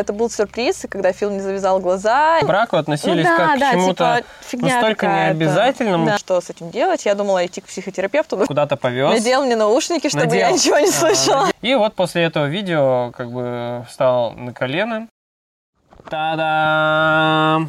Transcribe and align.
Это 0.00 0.12
был 0.12 0.30
сюрприз, 0.30 0.84
и 0.84 0.88
когда 0.88 1.10
Фил 1.12 1.28
не 1.32 1.40
завязал 1.40 1.80
глаза... 1.80 2.38
К 2.42 2.46
браку 2.46 2.76
относились 2.76 3.24
Ну 3.26 3.36
да, 3.36 3.36
как 3.36 3.58
да, 3.58 3.70
к 3.70 3.72
чему-то 3.72 4.16
типа, 4.18 4.28
фигня 4.42 4.74
настолько 4.74 5.06
необязательному. 5.08 6.06
Да. 6.06 6.18
Что 6.18 6.40
с 6.40 6.50
этим 6.50 6.70
делать? 6.70 7.04
Я 7.04 7.16
думала 7.16 7.44
идти 7.44 7.60
к 7.60 7.64
психотерапевту, 7.64 8.36
но 8.36 8.46
Куда-то 8.46 8.76
повез. 8.76 9.10
надел 9.10 9.44
мне 9.44 9.56
наушники, 9.56 10.08
чтобы 10.08 10.36
я 10.36 10.50
Надел. 10.52 10.54
ничего 10.54 10.78
не 10.78 10.88
А, 10.88 10.92
слышала. 10.92 11.46
И 11.62 11.74
вот 11.74 11.94
после 11.94 12.22
этого 12.22 12.46
видео 12.46 13.10
как 13.10 13.32
бы 13.32 13.84
встал 13.88 14.34
на 14.34 14.52
колено. 14.52 15.08
Та-дам! 16.08 17.68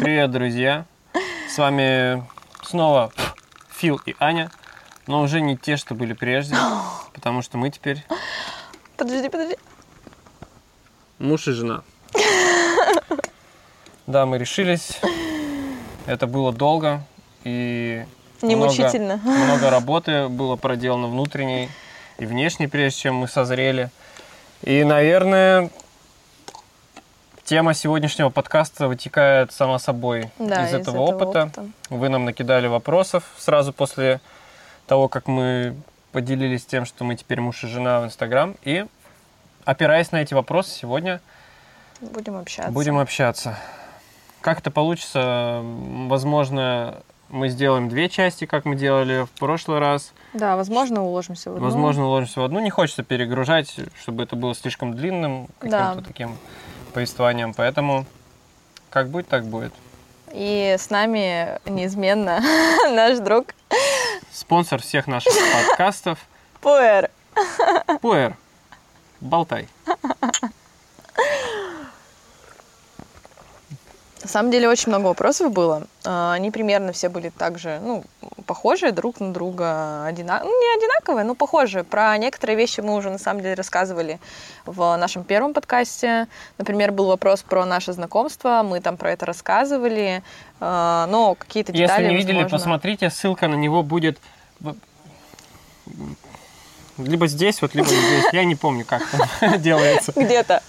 Привет, 0.00 0.30
друзья! 0.30 0.84
С 1.52 1.58
вами 1.58 2.22
снова 2.62 3.10
Фил 3.68 4.00
и 4.06 4.14
Аня, 4.20 4.48
но 5.08 5.22
уже 5.22 5.40
не 5.40 5.56
те, 5.56 5.76
что 5.76 5.96
были 5.96 6.12
прежде, 6.12 6.54
потому 7.12 7.42
что 7.42 7.58
мы 7.58 7.70
теперь 7.70 8.04
Подожди, 8.96 9.28
подожди. 9.28 9.56
Муж 11.22 11.48
и 11.48 11.52
жена. 11.52 11.82
Да, 14.06 14.26
мы 14.26 14.38
решились. 14.38 15.00
Это 16.06 16.26
было 16.26 16.52
долго 16.52 17.02
и 17.44 18.04
Не 18.42 18.56
много- 18.56 18.70
мучительно. 18.70 19.16
Много 19.24 19.70
работы 19.70 20.28
было 20.28 20.56
проделано 20.56 21.06
внутренней 21.06 21.68
и 22.18 22.26
внешней, 22.26 22.66
прежде 22.66 22.98
чем 23.00 23.14
мы 23.16 23.28
созрели. 23.28 23.90
И, 24.62 24.82
наверное, 24.84 25.70
тема 27.44 27.72
сегодняшнего 27.74 28.30
подкаста 28.30 28.88
вытекает 28.88 29.52
сама 29.52 29.78
собой 29.78 30.30
Да, 30.38 30.68
из, 30.68 30.74
этого, 30.74 30.98
опыта. 30.98 31.50
Вы 31.88 32.08
нам 32.08 32.24
накидали 32.24 32.66
вопросов 32.66 33.24
сразу 33.38 33.72
после 33.72 34.20
того, 34.86 35.08
как 35.08 35.28
мы 35.28 35.76
поделились 36.10 36.66
тем, 36.66 36.84
что 36.84 37.04
мы 37.04 37.14
теперь 37.16 37.40
муж 37.40 37.62
и 37.64 37.68
жена 37.68 38.00
в 38.00 38.04
Инстаграм. 38.06 38.56
И, 38.64 38.84
опираясь 39.64 40.12
на 40.12 40.22
эти 40.22 40.34
вопросы, 40.34 40.70
сегодня 40.70 41.20
Будем 42.00 42.36
общаться. 42.36 42.70
будем 42.72 42.98
общаться. 42.98 43.56
Как 44.40 44.58
это 44.58 44.70
получится? 44.72 45.60
Возможно, 45.62 47.02
мы 47.28 47.48
сделаем 47.48 47.88
две 47.88 48.08
части, 48.08 48.44
как 48.44 48.64
мы 48.64 48.74
делали 48.74 49.24
в 49.24 49.30
прошлый 49.38 49.78
раз. 49.78 50.12
Да, 50.34 50.56
возможно, 50.56 51.04
уложимся 51.04 51.50
в 51.50 51.54
одну. 51.54 51.64
Возможно, 51.64 52.06
уложимся 52.06 52.40
в 52.40 52.44
одну. 52.44 52.58
Не 52.60 52.70
хочется 52.70 53.02
перегружать, 53.04 53.74
чтобы 54.00 54.24
это 54.24 54.34
было 54.36 54.54
слишком 54.54 54.94
длинным 54.94 55.46
каким-то 55.60 55.94
Да. 55.96 56.02
таким 56.06 56.36
повествованием. 56.92 57.54
Поэтому 57.54 58.04
как 58.90 59.08
будет, 59.08 59.28
так 59.28 59.44
будет. 59.44 59.72
И 60.32 60.74
с 60.78 60.90
нами 60.90 61.58
неизменно 61.70 62.40
наш 62.90 63.18
друг 63.18 63.54
Спонсор 64.32 64.80
всех 64.80 65.06
наших 65.06 65.32
подкастов 65.68 66.18
Пуэр. 66.60 67.10
Пуэр. 68.00 68.36
Болтай. 69.22 69.68
На 74.22 74.28
самом 74.28 74.50
деле 74.52 74.68
очень 74.68 74.88
много 74.90 75.06
вопросов 75.06 75.52
было. 75.52 75.86
А, 76.04 76.32
Они 76.34 76.50
примерно 76.52 76.92
все 76.92 77.08
были 77.08 77.28
также, 77.30 77.80
ну, 77.82 78.04
похожие 78.46 78.92
друг 78.92 79.18
на 79.20 79.32
друга, 79.32 80.04
одина... 80.06 80.40
ну, 80.44 80.48
не 80.48 80.76
одинаковые, 80.78 81.24
но 81.24 81.34
похожие. 81.34 81.82
Про 81.82 82.16
некоторые 82.18 82.56
вещи 82.56 82.80
мы 82.80 82.94
уже 82.94 83.10
на 83.10 83.18
самом 83.18 83.40
деле 83.42 83.54
рассказывали 83.54 84.20
в 84.64 84.96
нашем 84.96 85.24
первом 85.24 85.54
подкасте. 85.54 86.28
Например, 86.56 86.92
был 86.92 87.06
вопрос 87.06 87.42
про 87.42 87.64
наше 87.66 87.92
знакомство, 87.92 88.62
мы 88.64 88.80
там 88.80 88.96
про 88.96 89.10
это 89.12 89.26
рассказывали, 89.26 90.22
А, 90.60 91.06
но 91.08 91.34
какие-то 91.34 91.72
детали, 91.72 92.02
Если 92.04 92.12
не 92.12 92.16
видели, 92.16 92.42
возможно- 92.42 92.58
посмотрите, 92.58 93.10
ссылка 93.10 93.48
на 93.48 93.54
него 93.56 93.82
будет 93.82 94.18
либо 97.04 97.26
здесь, 97.26 97.62
вот, 97.62 97.74
либо 97.74 97.88
здесь. 97.88 98.24
Я 98.32 98.44
не 98.44 98.54
помню, 98.54 98.84
как 98.84 99.02
это 99.40 99.58
делается. 99.58 100.12
где-то. 100.14 100.62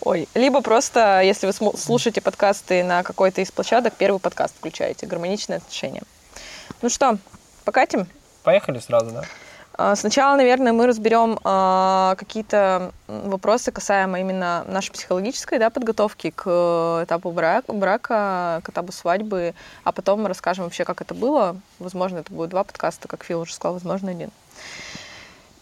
Ой, 0.00 0.28
либо 0.34 0.60
просто, 0.60 1.22
если 1.22 1.46
вы 1.46 1.52
слушаете 1.52 2.20
подкасты 2.20 2.82
на 2.82 3.02
какой-то 3.02 3.40
из 3.40 3.50
площадок, 3.50 3.94
первый 3.96 4.18
подкаст 4.18 4.54
включаете, 4.56 5.06
гармоничные 5.06 5.58
отношения. 5.58 6.02
Ну 6.82 6.88
что, 6.88 7.18
покатим? 7.64 8.06
Поехали 8.42 8.78
сразу, 8.78 9.10
да? 9.10 9.24
А, 9.76 9.96
Сначала, 9.96 10.36
наверное, 10.36 10.72
мы 10.72 10.86
разберем 10.86 11.38
а, 11.42 12.14
какие-то 12.16 12.92
вопросы 13.08 13.72
касаемо 13.72 14.20
именно 14.20 14.64
нашей 14.68 14.92
психологической 14.92 15.58
да, 15.58 15.70
подготовки 15.70 16.30
к 16.30 16.44
э, 16.46 17.04
этапу 17.04 17.32
брака, 17.32 17.72
брака, 17.72 18.60
к 18.62 18.68
этапу 18.68 18.92
свадьбы, 18.92 19.54
а 19.82 19.92
потом 19.92 20.22
мы 20.22 20.28
расскажем 20.28 20.64
вообще, 20.64 20.84
как 20.84 21.00
это 21.00 21.14
было. 21.14 21.56
Возможно, 21.78 22.18
это 22.18 22.32
будет 22.32 22.50
два 22.50 22.62
подкаста, 22.62 23.08
как 23.08 23.24
Фил 23.24 23.40
уже 23.40 23.54
сказал, 23.54 23.74
возможно, 23.74 24.10
один. 24.10 24.30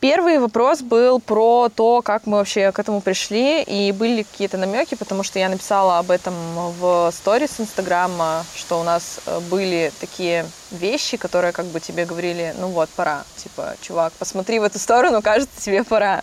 Первый 0.02 0.40
вопрос 0.40 0.82
был 0.82 1.20
про 1.20 1.68
то, 1.68 2.02
как 2.02 2.26
мы 2.26 2.38
вообще 2.38 2.72
к 2.72 2.80
этому 2.80 3.00
пришли, 3.00 3.62
и 3.62 3.92
были 3.92 4.16
ли 4.16 4.24
какие-то 4.24 4.56
намеки, 4.58 4.96
потому 4.96 5.22
что 5.22 5.38
я 5.38 5.48
написала 5.48 6.00
об 6.00 6.10
этом 6.10 6.34
в 6.72 7.12
сторис 7.12 7.60
Инстаграма, 7.60 8.44
что 8.56 8.80
у 8.80 8.82
нас 8.82 9.20
э, 9.26 9.38
были 9.48 9.92
такие 10.00 10.44
вещи, 10.72 11.16
которые 11.16 11.52
как 11.52 11.66
бы 11.66 11.78
тебе 11.78 12.04
говорили, 12.04 12.52
ну 12.58 12.66
вот, 12.70 12.88
пора, 12.90 13.22
типа, 13.36 13.76
чувак, 13.80 14.12
посмотри 14.14 14.58
в 14.58 14.64
эту 14.64 14.80
сторону, 14.80 15.22
кажется, 15.22 15.62
тебе 15.62 15.84
пора. 15.84 16.22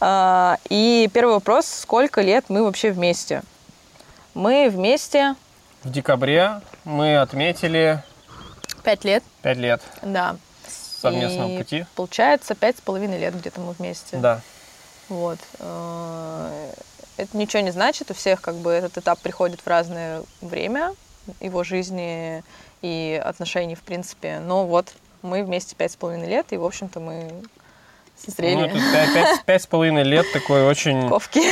А, 0.00 0.56
И 0.68 1.08
первый 1.14 1.34
вопрос, 1.34 1.66
сколько 1.66 2.22
лет 2.22 2.46
мы 2.48 2.64
вообще 2.64 2.90
вместе? 2.90 3.44
Мы 4.34 4.68
вместе 4.68 5.36
В 5.84 5.90
декабре 5.92 6.62
мы 6.82 7.16
отметили 7.16 8.02
пять 8.82 9.04
лет, 9.04 9.22
5 9.42 9.56
лет 9.58 9.80
да. 10.02 10.34
Совместного 11.00 11.48
И 11.50 11.58
пути. 11.58 11.86
Получается, 11.94 12.54
пять 12.54 12.78
с 12.78 12.80
половиной 12.80 13.18
лет 13.18 13.34
где-то 13.38 13.60
мы 13.60 13.72
вместе. 13.72 14.16
Да. 14.16 14.40
Вот. 15.08 15.38
Э, 15.58 16.72
Это 17.16 17.36
ничего 17.36 17.62
не 17.62 17.70
значит, 17.70 18.10
у 18.10 18.14
всех 18.14 18.40
как 18.40 18.54
бы 18.56 18.70
этот 18.70 18.96
этап 18.98 19.18
приходит 19.20 19.60
в 19.60 19.66
разное 19.66 20.22
время 20.40 20.94
его 21.40 21.64
жизни 21.64 22.42
и 22.82 23.20
отношений, 23.22 23.74
в 23.74 23.82
принципе. 23.82 24.38
Но 24.40 24.66
вот 24.66 24.94
мы 25.22 25.42
вместе 25.44 25.76
пять 25.76 25.92
с 25.92 25.96
половиной 25.96 26.28
лет, 26.28 26.46
и, 26.52 26.56
в 26.56 26.64
общем-то, 26.64 26.98
мы 27.00 27.28
Ну, 27.30 27.42
созрели 28.16 28.68
это 28.70 29.42
пять- 29.44 29.62
с 29.62 29.66
половиной 29.66 30.02
лет 30.04 30.24
такой 30.32 30.66
очень 30.66 31.08
ковки. 31.08 31.42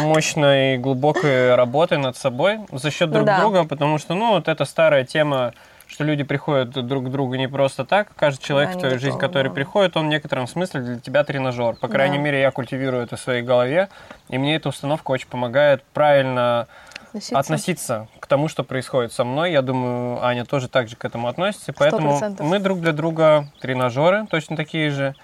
мощной 0.00 0.74
и 0.74 0.78
глубокой 0.78 1.54
работы 1.54 1.98
над 1.98 2.16
собой 2.16 2.60
за 2.72 2.90
счет 2.90 3.08
Ну 3.08 3.14
друг 3.14 3.26
да. 3.26 3.40
друга, 3.40 3.64
потому 3.64 3.98
что, 3.98 4.14
ну, 4.14 4.30
вот 4.30 4.48
эта 4.48 4.64
старая 4.64 5.04
тема, 5.04 5.52
что 5.88 6.04
люди 6.04 6.22
приходят 6.22 6.70
друг 6.86 7.06
к 7.06 7.08
другу 7.08 7.34
не 7.34 7.48
просто 7.48 7.84
так. 7.84 8.08
Каждый 8.14 8.42
человек 8.44 8.72
Да, 8.72 8.76
в 8.76 8.80
твою 8.80 8.94
жизнь, 8.98 9.16
готовы, 9.16 9.26
который 9.28 9.48
да. 9.48 9.54
приходит, 9.54 9.96
он 9.96 10.06
в 10.06 10.08
некотором 10.10 10.46
смысле 10.46 10.80
для 10.82 10.98
тебя 11.00 11.24
тренажер. 11.24 11.74
По 11.76 11.88
крайней 11.88 12.18
Да. 12.18 12.22
мере, 12.24 12.40
я 12.40 12.50
культивирую 12.50 13.02
это 13.02 13.16
в 13.16 13.20
своей 13.20 13.42
голове, 13.42 13.88
и 14.28 14.38
мне 14.38 14.54
эта 14.56 14.68
установка 14.68 15.10
очень 15.10 15.28
помогает 15.28 15.82
правильно 15.94 16.68
Относиться. 17.08 17.38
относиться 17.38 18.08
к 18.20 18.26
тому, 18.26 18.48
что 18.48 18.64
происходит 18.64 19.12
со 19.12 19.24
мной. 19.24 19.50
Я 19.50 19.62
думаю, 19.62 20.22
Аня 20.24 20.44
тоже 20.44 20.68
так 20.68 20.88
же 20.88 20.96
к 20.96 21.04
этому 21.06 21.26
относится. 21.28 21.72
Поэтому 21.72 22.18
100%. 22.20 22.42
мы 22.42 22.58
друг 22.58 22.80
для 22.80 22.92
друга 22.92 23.48
тренажеры, 23.60 24.26
точно 24.30 24.56
такие 24.56 24.90
же. 24.90 25.14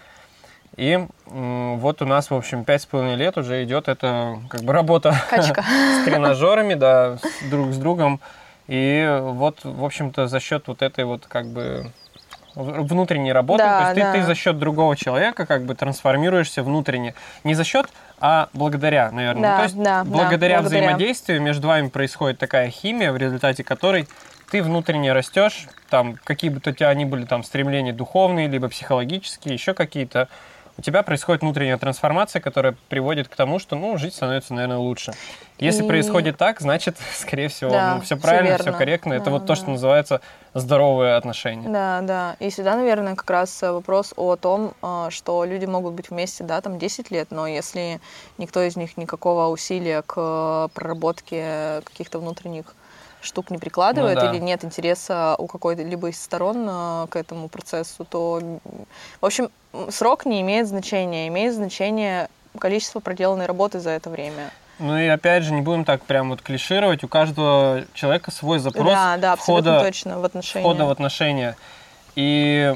И 0.76 1.06
вот 1.26 2.02
у 2.02 2.06
нас, 2.06 2.30
в 2.30 2.34
общем, 2.34 2.64
пять 2.64 2.82
с 2.82 2.86
половиной 2.86 3.14
лет 3.16 3.36
уже 3.38 3.62
идет 3.62 3.86
эта 3.88 4.38
как 4.48 4.62
бы 4.62 4.72
работа 4.72 5.14
Качка. 5.30 5.62
с 6.00 6.04
тренажерами, 6.04 6.74
да, 6.74 7.18
друг 7.50 7.72
с 7.72 7.76
другом. 7.76 8.20
И 8.66 9.18
вот, 9.20 9.60
в 9.64 9.84
общем-то, 9.84 10.26
за 10.26 10.40
счет 10.40 10.68
вот 10.68 10.82
этой 10.82 11.04
вот 11.04 11.26
как 11.26 11.46
бы 11.46 11.90
внутренней 12.54 13.32
работы, 13.32 13.64
Да, 13.64 13.78
то 13.80 13.84
есть 13.86 13.94
ты, 13.94 14.00
да. 14.00 14.12
ты 14.12 14.22
за 14.22 14.34
счет 14.34 14.58
другого 14.58 14.96
человека 14.96 15.44
как 15.44 15.64
бы 15.64 15.74
трансформируешься 15.74 16.62
внутренне. 16.62 17.14
Не 17.42 17.54
за 17.54 17.64
счет, 17.64 17.88
а 18.20 18.48
благодаря, 18.52 19.10
наверное. 19.10 19.42
Да, 19.42 19.56
то 19.56 19.62
есть 19.64 19.76
да, 19.76 19.82
да, 19.82 20.04
благодаря 20.04 20.60
благодаря. 20.60 20.82
взаимодействию 20.86 21.42
между 21.42 21.68
вами 21.68 21.88
происходит 21.88 22.38
такая 22.38 22.70
химия, 22.70 23.12
в 23.12 23.16
результате 23.16 23.64
которой 23.64 24.08
ты 24.50 24.62
внутренне 24.62 25.12
растешь, 25.12 25.66
там, 25.90 26.16
какие 26.22 26.50
бы 26.50 26.60
то 26.60 26.70
у 26.70 26.72
тебя 26.72 26.94
ни 26.94 27.04
были 27.04 27.24
там 27.24 27.42
стремления 27.42 27.92
духовные, 27.92 28.46
либо 28.46 28.68
психологические, 28.68 29.54
еще 29.54 29.74
какие-то, 29.74 30.28
у 30.76 30.82
тебя 30.82 31.02
происходит 31.02 31.42
внутренняя 31.42 31.78
трансформация, 31.78 32.40
которая 32.42 32.74
приводит 32.88 33.28
к 33.28 33.36
тому, 33.36 33.58
что, 33.58 33.76
ну, 33.76 33.96
жить 33.96 34.14
становится, 34.14 34.54
наверное, 34.54 34.78
лучше. 34.78 35.12
Если 35.58 35.84
И- 35.84 35.86
происходит 35.86 36.36
так, 36.36 36.60
значит, 36.60 36.96
скорее 37.16 37.48
всего, 37.48 37.70
Да, 37.70 37.94
ну, 37.96 38.00
все 38.00 38.16
правильно, 38.16 38.56
все 38.56 38.64
верно. 38.64 38.78
корректно. 38.78 39.12
Это 39.14 39.26
Да, 39.26 39.30
вот 39.30 39.42
то, 39.42 39.48
да. 39.48 39.56
что 39.56 39.70
называется 39.70 40.20
здоровые 40.52 41.14
отношения. 41.14 41.68
Да, 41.68 42.00
да. 42.02 42.36
И 42.40 42.50
сюда, 42.50 42.74
наверное, 42.74 43.14
как 43.14 43.30
раз 43.30 43.62
э, 43.62 43.70
вопрос 43.70 44.12
о 44.16 44.34
том, 44.36 44.72
э, 44.82 45.06
что 45.10 45.44
люди 45.44 45.64
могут 45.66 45.94
быть 45.94 46.10
вместе, 46.10 46.42
да, 46.44 46.60
там 46.60 46.78
10 46.78 47.10
лет, 47.12 47.28
но 47.30 47.46
если 47.46 48.00
никто 48.38 48.60
из 48.62 48.74
них 48.76 48.96
никакого 48.96 49.46
усилия 49.48 50.02
к 50.02 50.14
э, 50.16 50.68
проработке 50.74 51.82
каких-то 51.84 52.18
внутренних 52.18 52.74
штук 53.24 53.50
не 53.50 53.58
прикладывает 53.58 54.16
Ну 54.16 54.20
да. 54.22 54.32
или 54.32 54.40
нет 54.40 54.64
интереса 54.64 55.34
у 55.38 55.46
какой-либо 55.46 56.08
из 56.08 56.22
сторон 56.22 56.66
э, 56.68 57.06
к 57.08 57.16
этому 57.16 57.48
процессу, 57.48 58.04
то, 58.04 58.40
в 59.20 59.24
общем, 59.26 59.50
срок 59.90 60.26
не 60.26 60.40
имеет 60.42 60.68
значения, 60.68 61.28
имеет 61.28 61.54
значение 61.54 62.28
количество 62.58 63.00
проделанной 63.00 63.46
работы 63.46 63.80
за 63.80 63.90
это 63.90 64.10
время. 64.10 64.50
Ну 64.78 64.98
и 64.98 65.06
опять 65.06 65.44
же, 65.44 65.52
не 65.52 65.60
будем 65.60 65.84
так 65.84 66.02
прям 66.02 66.30
вот 66.30 66.42
клишировать. 66.42 67.04
У 67.04 67.08
каждого 67.08 67.84
человека 67.94 68.30
свой 68.30 68.58
запрос 68.58 68.86
да, 68.92 69.16
да, 69.16 69.36
входа, 69.36 69.80
точно 69.80 70.18
в 70.18 70.24
отношениях. 70.24 70.68
входа 70.68 70.86
в 70.86 70.90
отношения. 70.90 71.56
И 72.16 72.74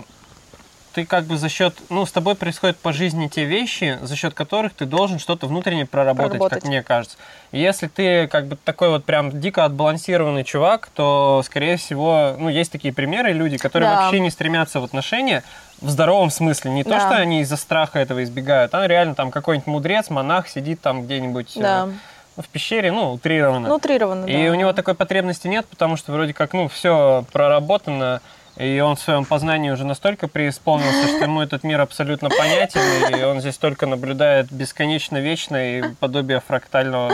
ты 0.99 1.05
как 1.05 1.27
бы 1.27 1.37
за 1.39 1.49
счет, 1.49 1.75
ну, 1.91 2.05
с 2.07 2.11
тобой 2.11 2.35
происходят 2.35 2.77
по 2.77 2.93
жизни 2.93 3.29
те 3.29 3.45
вещи, 3.45 3.99
за 4.03 4.17
счет 4.17 4.35
которых 4.35 4.75
ты 4.75 4.85
должен 4.85 5.21
что-то 5.21 5.47
внутренне 5.47 5.87
проработать, 5.87 6.31
Проработать. 6.33 6.63
как 6.63 6.69
мне 6.69 6.83
кажется. 6.83 7.17
Если 7.53 7.87
ты 7.87 8.27
как 8.27 8.47
бы 8.49 8.57
такой 8.57 8.89
вот 8.89 9.05
прям 9.05 9.41
дико 9.41 9.65
отбалансированный 9.65 10.43
чувак, 10.43 10.89
то, 10.93 11.43
скорее 11.45 11.77
всего, 11.77 12.35
ну, 12.37 12.49
есть 12.49 12.73
такие 12.73 12.93
примеры, 12.93 13.31
люди, 13.33 13.59
которые 13.59 13.89
Да. 13.91 14.01
вообще 14.03 14.19
не 14.19 14.31
стремятся 14.31 14.81
в 14.81 14.85
отношения 14.85 15.45
в 15.81 15.89
здоровом 15.89 16.31
смысле. 16.31 16.73
Не 16.73 16.83
то, 16.83 16.91
Да. 16.91 17.01
что 17.01 17.17
они 17.17 17.43
из-за 17.43 17.57
страха 17.57 18.01
этого 18.01 18.25
избегают, 18.25 18.75
а 18.75 18.85
реально 18.89 19.15
там 19.15 19.31
какой-нибудь 19.31 19.69
мудрец, 19.69 20.11
монах 20.11 20.49
сидит 20.49 20.81
там 20.81 21.05
где-нибудь 21.05 21.57
э, 21.59 21.61
Да. 21.61 21.89
в 22.37 22.49
пещере, 22.49 22.91
ну, 22.91 23.13
утрированно. 23.13 23.69
Ну, 23.69 23.77
утрированно, 23.77 24.27
И 24.27 24.33
да. 24.47 24.51
у 24.51 24.55
него 24.57 24.73
такой 24.73 24.95
потребности 24.95 25.47
нет, 25.47 25.65
потому 25.69 25.97
что 25.97 26.11
вроде 26.11 26.35
как, 26.35 26.53
ну, 26.55 26.67
все 26.67 27.25
проработано, 27.33 28.21
и 28.59 28.81
он 28.81 28.97
в 28.97 29.01
своем 29.01 29.25
познании 29.25 29.71
уже 29.71 29.85
настолько 29.85 30.27
преисполнился, 30.29 31.07
что 31.09 31.25
ему 31.25 31.41
этот 31.41 31.63
мир 31.65 31.81
абсолютно 31.81 32.29
понятен, 32.29 32.81
и 33.17 33.23
он 33.23 33.41
здесь 33.41 33.57
только 33.57 33.87
наблюдает 33.87 34.51
бесконечно 34.51 35.19
вечно 35.19 35.79
и 35.79 35.83
подобие 36.01 36.41
фрактального 36.41 37.13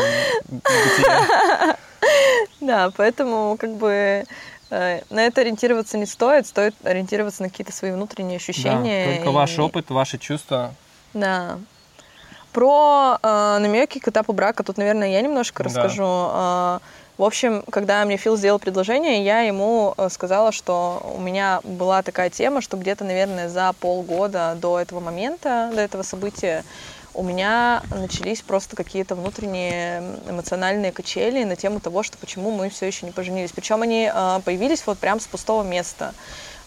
бытия. 0.49 1.77
Да, 2.61 2.91
поэтому 2.97 3.57
как 3.59 3.75
бы 3.77 4.25
э, 4.71 5.01
на 5.11 5.21
это 5.27 5.43
ориентироваться 5.43 5.99
не 5.99 6.07
стоит, 6.07 6.47
стоит 6.47 6.75
ориентироваться 6.83 7.43
на 7.43 7.51
какие-то 7.51 7.73
свои 7.73 7.91
внутренние 7.93 8.37
ощущения. 8.37 9.07
Да, 9.07 9.13
только 9.17 9.29
и- 9.31 9.33
ваш 9.33 9.59
опыт, 9.59 9.91
ваши 9.91 10.19
чувства. 10.19 10.75
Да. 11.13 11.59
Про 12.53 13.19
э, 13.23 13.59
намеки 13.61 13.99
к 13.99 14.09
этапу 14.09 14.33
брака 14.33 14.63
тут, 14.63 14.79
наверное, 14.79 15.09
я 15.11 15.21
немножко 15.21 15.63
Да. 15.63 15.69
расскажу. 15.69 16.81
В 17.17 17.23
общем, 17.23 17.63
когда 17.71 18.05
мне 18.05 18.17
Фил 18.17 18.37
сделал 18.37 18.59
предложение, 18.59 19.25
я 19.25 19.43
ему 19.43 19.95
э, 19.97 20.09
сказала, 20.09 20.51
что 20.51 21.13
у 21.15 21.21
меня 21.21 21.61
была 21.63 22.03
такая 22.03 22.29
тема, 22.29 22.61
что 22.61 22.77
где-то, 22.77 23.05
наверное, 23.05 23.49
за 23.49 23.73
полгода 23.79 24.57
до 24.61 24.81
этого 24.81 24.99
момента, 24.99 25.71
до 25.73 25.81
этого 25.81 26.03
события, 26.03 26.65
у 27.15 27.23
меня 27.23 27.85
начались 27.91 28.43
просто 28.43 28.75
какие-то 28.75 29.15
внутренние 29.15 30.03
эмоциональные 30.29 30.91
качели 30.91 31.45
на 31.45 31.55
тему 31.55 31.79
того, 31.79 32.03
что 32.03 32.19
почему 32.19 32.51
мы 32.51 32.69
все 32.69 32.87
еще 32.87 33.07
не 33.07 33.13
поженились. 33.13 33.53
Причем 33.53 33.83
они 33.83 34.11
э, 34.13 34.41
появились 34.45 34.85
вот 34.85 34.99
прям 34.99 35.21
с 35.21 35.29
пустого 35.29 35.63
места. 35.63 36.15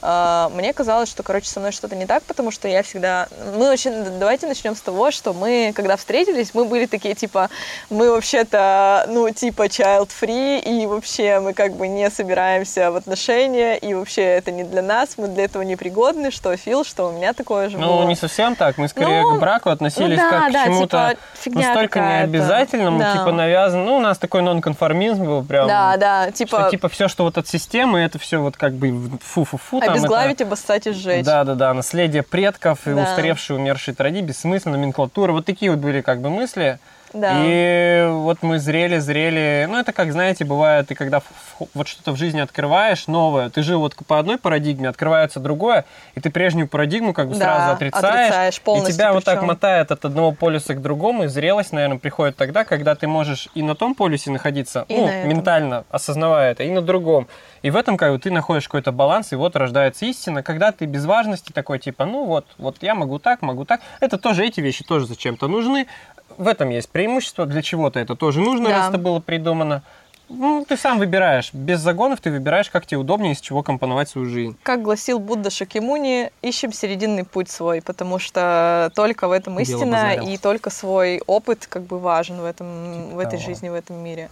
Э, 0.08 0.48
Мне 0.54 0.72
казалось, 0.74 1.10
что, 1.10 1.22
короче, 1.24 1.50
со 1.50 1.60
мной 1.60 1.74
что-то 1.74 1.96
не 1.96 2.06
так, 2.06 2.24
потому 2.24 2.50
что 2.52 2.68
я 2.70 2.82
всегда... 2.82 3.28
Мы 3.58 3.68
вообще... 3.68 3.92
Давайте 4.20 4.48
начнем 4.48 4.74
с 4.76 4.80
того, 4.82 5.12
что 5.12 5.34
мы, 5.34 5.74
когда 5.76 5.98
встретились, 5.98 6.54
мы 6.54 6.64
были 6.66 6.86
такие, 6.86 7.14
типа, 7.14 7.50
мы 7.90 8.10
вообще-то, 8.12 9.06
ну, 9.10 9.30
типа, 9.30 9.64
child-free, 9.64 10.60
и 10.60 10.86
вообще 10.86 11.40
мы 11.42 11.54
как 11.54 11.74
бы 11.74 11.88
не 11.90 12.10
собираемся 12.10 12.92
в 12.92 12.96
отношения, 12.96 13.76
и 13.76 13.94
вообще 13.94 14.22
это 14.24 14.52
не 14.52 14.64
для 14.64 14.82
нас, 14.82 15.18
мы 15.18 15.28
для 15.28 15.44
этого 15.46 15.64
не 15.64 15.76
пригодны, 15.76 16.32
что 16.32 16.56
Фил, 16.56 16.86
что 16.86 17.10
у 17.10 17.12
меня 17.12 17.34
такое 17.34 17.70
же 17.70 17.78
Ну, 17.78 17.88
было. 18.00 18.04
не 18.08 18.16
совсем 18.16 18.56
так. 18.56 18.78
Мы 18.78 18.88
скорее 18.88 19.24
Ну, 19.24 19.36
к 19.36 19.40
браку 19.40 19.70
относились 19.70 20.20
ну 20.22 20.30
да, 20.30 20.40
как 20.40 20.54
да, 20.54 20.62
к 20.64 20.66
чему-то 20.68 21.18
типа, 21.44 21.60
настолько 21.60 22.00
необязательному, 22.00 23.00
Да. 23.00 23.14
типа 23.18 23.32
навязан. 23.32 23.84
Ну, 23.86 23.98
у 23.98 24.00
нас 24.00 24.18
такой 24.18 24.42
нонконформизм 24.42 25.26
был 25.26 25.44
прям. 25.44 25.68
Да, 25.68 25.98
да, 25.98 26.32
типа, 26.32 26.62
Что, 26.62 26.70
типа 26.70 26.90
все, 26.90 27.08
что 27.10 27.24
вот 27.26 27.38
от 27.38 27.48
системы, 27.48 28.00
это 28.00 28.20
все 28.20 28.38
вот 28.38 28.56
как 28.56 28.74
бы 28.74 28.94
фу-фу-фу. 29.22 29.82
там 29.82 29.97
обезглавить, 29.98 30.42
обоссать 30.42 30.88
и 30.88 30.92
сжечь. 30.92 31.26
Да, 31.26 31.44
да, 31.44 31.56
да, 31.56 31.74
наследие 31.74 32.24
предков 32.24 32.88
и 32.88 32.94
Да. 32.94 33.04
устаревшие, 33.04 33.58
умершие 33.58 33.96
традиции, 33.96 34.26
бессмысленно, 34.26 34.78
номенклатура. 34.78 35.32
Вот 35.32 35.46
такие 35.46 35.72
вот 35.72 35.80
были 35.80 36.02
как 36.02 36.22
бы 36.22 36.30
мысли. 36.30 36.80
Да. 37.14 37.34
И 37.44 38.06
вот 38.10 38.44
мы 38.44 38.60
зрели, 38.60 38.98
зрели. 38.98 39.66
Ну, 39.70 39.78
это 39.80 39.94
как, 39.94 40.12
знаете, 40.12 40.44
бывает, 40.46 40.88
ты 40.90 40.96
когда 40.96 41.22
вот 41.74 41.88
что-то 41.88 42.12
в 42.12 42.18
жизни 42.18 42.40
открываешь 42.40 43.08
новое, 43.08 43.50
ты 43.50 43.64
жил 43.64 43.80
вот 43.80 43.96
по 44.08 44.20
одной 44.20 44.38
парадигме, 44.38 44.90
открывается 44.90 45.40
другое, 45.40 45.86
и 46.16 46.20
ты 46.20 46.30
прежнюю 46.30 46.68
парадигму 46.68 47.14
как 47.14 47.30
бы 47.30 47.36
Да, 47.36 47.40
сразу 47.46 47.74
отрицаешь. 47.74 48.04
отрицаешь 48.26 48.58
и 48.58 48.62
полностью 48.62 48.94
тебя 48.94 49.14
вот 49.14 49.24
так 49.24 49.36
причем. 49.36 49.48
мотает 49.48 49.92
от 49.92 50.04
одного 50.06 50.32
полюса 50.34 50.74
к 50.74 50.82
другому, 50.82 51.24
и 51.24 51.28
зрелость, 51.28 51.72
наверное, 51.74 51.98
приходит 51.98 52.36
тогда, 52.36 52.64
когда 52.64 52.94
ты 52.96 53.08
можешь 53.08 53.48
и 53.56 53.64
на 53.64 53.76
том 53.76 53.96
полюсе 53.96 54.30
находиться, 54.32 54.86
И 54.90 54.96
ну, 54.96 55.06
на 55.06 55.10
этом. 55.12 55.30
ментально 55.30 55.86
осознавая 55.90 56.52
это, 56.52 56.64
и 56.64 56.70
на 56.70 56.82
другом. 56.82 57.28
И 57.64 57.70
в 57.72 57.76
этом 57.78 57.98
как 57.98 58.12
бы 58.12 58.20
ты 58.20 58.30
находишь 58.32 58.66
какой-то 58.68 58.92
баланс, 58.92 59.32
и 59.32 59.36
вот 59.36 59.56
рождается 59.56 60.06
истина, 60.06 60.44
когда 60.44 60.72
ты 60.72 60.86
без 60.86 61.06
важности 61.06 61.52
такой, 61.52 61.80
типа, 61.80 62.06
ну 62.06 62.26
вот, 62.26 62.46
вот 62.58 62.78
я 62.82 62.94
могу 62.96 63.18
так, 63.18 63.42
могу 63.42 63.66
так. 63.66 63.82
Это 64.00 64.18
тоже, 64.18 64.46
эти 64.46 64.60
вещи 64.62 64.84
тоже 64.84 65.08
зачем-то 65.08 65.48
нужны. 65.48 65.88
В 66.38 66.48
этом 66.48 66.70
есть 66.70 66.90
преимущество, 66.90 67.46
для 67.46 67.62
чего-то 67.62 68.00
это 68.00 68.16
тоже 68.16 68.40
нужно, 68.42 68.70
Да. 68.70 68.78
раз 68.78 68.90
это 68.90 68.98
было 68.98 69.20
придумано. 69.20 69.82
Ну, 70.30 70.66
ты 70.68 70.76
сам 70.76 71.00
выбираешь. 71.00 71.54
Без 71.54 71.80
загонов 71.80 72.20
ты 72.20 72.30
выбираешь, 72.32 72.70
как 72.70 72.86
тебе 72.86 72.98
удобнее, 72.98 73.32
из 73.32 73.40
чего 73.40 73.64
компоновать 73.64 74.10
свою 74.10 74.28
жизнь. 74.30 74.58
Как 74.62 74.82
гласил 74.82 75.20
Будда 75.20 75.50
Шакимуни, 75.50 76.32
ищем 76.42 76.74
серединный 76.74 77.24
путь 77.24 77.50
свой, 77.50 77.82
потому 77.82 78.20
что 78.20 78.92
только 78.94 79.30
в 79.30 79.32
этом 79.32 79.58
истина, 79.62 80.16
и 80.16 80.38
только 80.38 80.70
свой 80.70 81.22
опыт 81.28 81.66
как 81.68 81.84
бы 81.84 81.98
важен 81.98 82.42
в, 82.42 82.46
этом, 82.46 82.68
Типа 83.06 83.16
в 83.16 83.20
этой 83.20 83.38
того. 83.38 83.44
жизни, 83.44 83.70
в 83.70 83.74
этом 83.74 83.96
мире. 84.04 84.30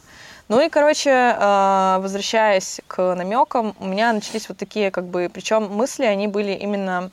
Ну 0.50 0.60
и, 0.60 0.69
короче, 0.69 1.10
э, 1.10 1.98
возвращаясь 2.01 2.81
к 2.88 3.16
намекам, 3.16 3.74
у 3.80 3.88
меня 3.88 4.12
начались 4.12 4.50
вот 4.50 4.58
такие, 4.58 4.92
как 4.92 5.06
бы, 5.06 5.31
причем 5.34 5.69
мысли, 5.72 6.04
они 6.04 6.28
были 6.28 6.51
именно 6.51 7.10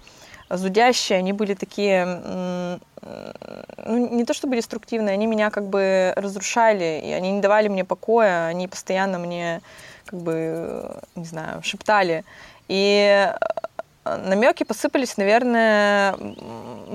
зудящие, 0.57 1.19
они 1.19 1.33
были 1.33 1.55
такие, 1.55 2.79
ну, 3.85 4.17
не 4.17 4.25
то 4.25 4.35
чтобы 4.35 4.57
деструктивные, 4.57 5.15
они 5.15 5.27
меня 5.27 5.51
как 5.51 5.67
бы 5.67 6.13
разрушали, 6.17 7.03
и 7.05 7.11
они 7.13 7.33
не 7.33 7.41
давали 7.41 7.69
мне 7.69 7.85
покоя, 7.85 8.47
они 8.47 8.69
постоянно 8.69 9.19
мне, 9.19 9.61
как 10.07 10.21
бы, 10.21 11.01
не 11.17 11.25
знаю, 11.25 11.63
шептали. 11.63 12.25
И 12.69 13.29
э, 14.05 14.17
намеки 14.17 14.63
посыпались, 14.63 15.17
наверное, 15.17 16.17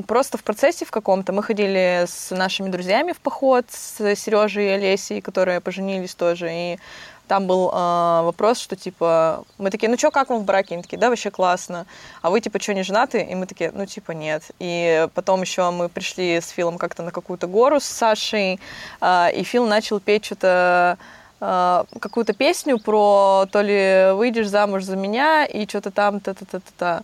просто 0.07 0.37
в 0.37 0.43
процессе 0.43 0.85
в 0.85 0.91
каком-то. 0.91 1.33
Мы 1.33 1.43
ходили 1.43 2.05
с 2.07 2.31
нашими 2.31 2.69
друзьями 2.69 3.11
в 3.11 3.19
поход, 3.19 3.65
с 3.69 4.15
Сережей 4.15 4.67
и 4.67 4.69
Олесей, 4.69 5.21
которые 5.21 5.59
поженились 5.59 6.15
тоже, 6.15 6.49
и 6.51 6.79
там 7.27 7.47
был 7.47 7.69
э, 7.69 8.21
вопрос, 8.23 8.59
что 8.59 8.75
типа, 8.75 9.43
мы 9.57 9.69
такие, 9.69 9.89
ну 9.89 9.97
что, 9.97 10.11
как 10.11 10.29
вам 10.29 10.39
в 10.39 10.45
браке? 10.45 10.75
Они 10.75 10.83
такие, 10.83 10.97
да, 10.97 11.09
вообще 11.09 11.29
классно. 11.29 11.85
А 12.21 12.29
вы 12.29 12.41
типа, 12.41 12.59
что, 12.59 12.73
не 12.73 12.83
женаты? 12.83 13.21
И 13.21 13.35
мы 13.35 13.45
такие, 13.45 13.71
ну 13.73 13.85
типа, 13.85 14.11
нет. 14.11 14.43
И 14.59 15.07
потом 15.13 15.41
еще 15.41 15.69
мы 15.71 15.89
пришли 15.89 16.39
с 16.41 16.49
Филом 16.49 16.77
как-то 16.77 17.03
на 17.03 17.11
какую-то 17.11 17.47
гору 17.47 17.79
с 17.79 17.85
Сашей, 17.85 18.59
э, 19.01 19.31
и 19.33 19.43
Фил 19.43 19.67
начал 19.67 19.99
петь 19.99 20.25
что-то 20.25 20.97
э, 21.41 21.83
какую-то 21.99 22.33
песню 22.33 22.79
про 22.79 23.45
то 23.51 23.61
ли 23.61 24.13
выйдешь 24.13 24.47
замуж 24.47 24.83
за 24.83 24.95
меня 24.95 25.45
и 25.45 25.67
что-то 25.67 25.91
там 25.91 26.19
та-та-та-та-та. 26.19 27.03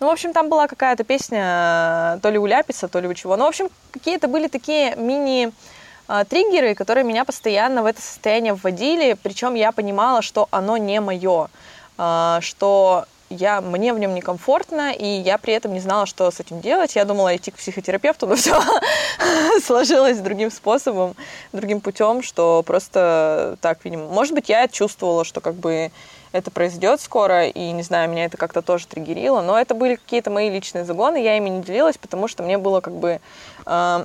Ну, 0.00 0.08
в 0.08 0.10
общем, 0.10 0.32
там 0.32 0.48
была 0.48 0.66
какая-то 0.66 1.04
песня, 1.04 2.18
то 2.22 2.30
ли 2.30 2.36
у 2.36 2.44
Ляписа, 2.44 2.88
то 2.88 2.98
ли 2.98 3.06
у 3.06 3.14
чего. 3.14 3.36
Ну, 3.36 3.44
в 3.44 3.48
общем, 3.48 3.68
какие-то 3.92 4.26
были 4.26 4.48
такие 4.48 4.96
мини 4.96 5.52
триггеры, 6.28 6.74
которые 6.74 7.04
меня 7.04 7.24
постоянно 7.24 7.82
в 7.82 7.86
это 7.86 8.00
состояние 8.00 8.54
вводили, 8.54 9.16
причем 9.22 9.54
я 9.54 9.72
понимала, 9.72 10.22
что 10.22 10.48
оно 10.50 10.76
не 10.76 11.00
мое, 11.00 11.48
э, 11.98 12.38
что 12.40 13.06
я, 13.32 13.60
мне 13.60 13.92
в 13.94 13.98
нем 13.98 14.14
некомфортно, 14.14 14.92
и 14.92 15.06
я 15.06 15.38
при 15.38 15.54
этом 15.54 15.72
не 15.72 15.80
знала, 15.80 16.06
что 16.06 16.30
с 16.30 16.40
этим 16.40 16.60
делать. 16.60 16.96
Я 16.96 17.04
думала 17.04 17.34
идти 17.34 17.50
к 17.50 17.56
психотерапевту, 17.56 18.26
но 18.26 18.34
все 18.36 18.60
сложилось 19.64 20.18
другим 20.18 20.50
способом, 20.50 21.16
другим 21.52 21.80
путем, 21.80 22.22
что 22.22 22.62
просто 22.62 23.56
так, 23.60 23.84
видимо. 23.84 24.08
Может 24.08 24.34
быть, 24.34 24.48
я 24.48 24.68
чувствовала, 24.68 25.24
что 25.24 25.40
как 25.40 25.54
бы 25.54 25.90
это 26.32 26.50
произойдет 26.50 27.00
скоро, 27.00 27.46
и, 27.46 27.72
не 27.72 27.82
знаю, 27.82 28.10
меня 28.10 28.24
это 28.24 28.36
как-то 28.36 28.62
тоже 28.62 28.86
триггерило, 28.86 29.42
но 29.42 29.58
это 29.58 29.74
были 29.74 29.96
какие-то 29.96 30.30
мои 30.30 30.50
личные 30.50 30.84
загоны, 30.84 31.22
я 31.22 31.36
ими 31.36 31.50
не 31.50 31.62
делилась, 31.62 31.98
потому 31.98 32.28
что 32.28 32.42
мне 32.42 32.58
было 32.58 32.80
как 32.80 32.94
бы... 32.94 33.20
э, 33.66 34.04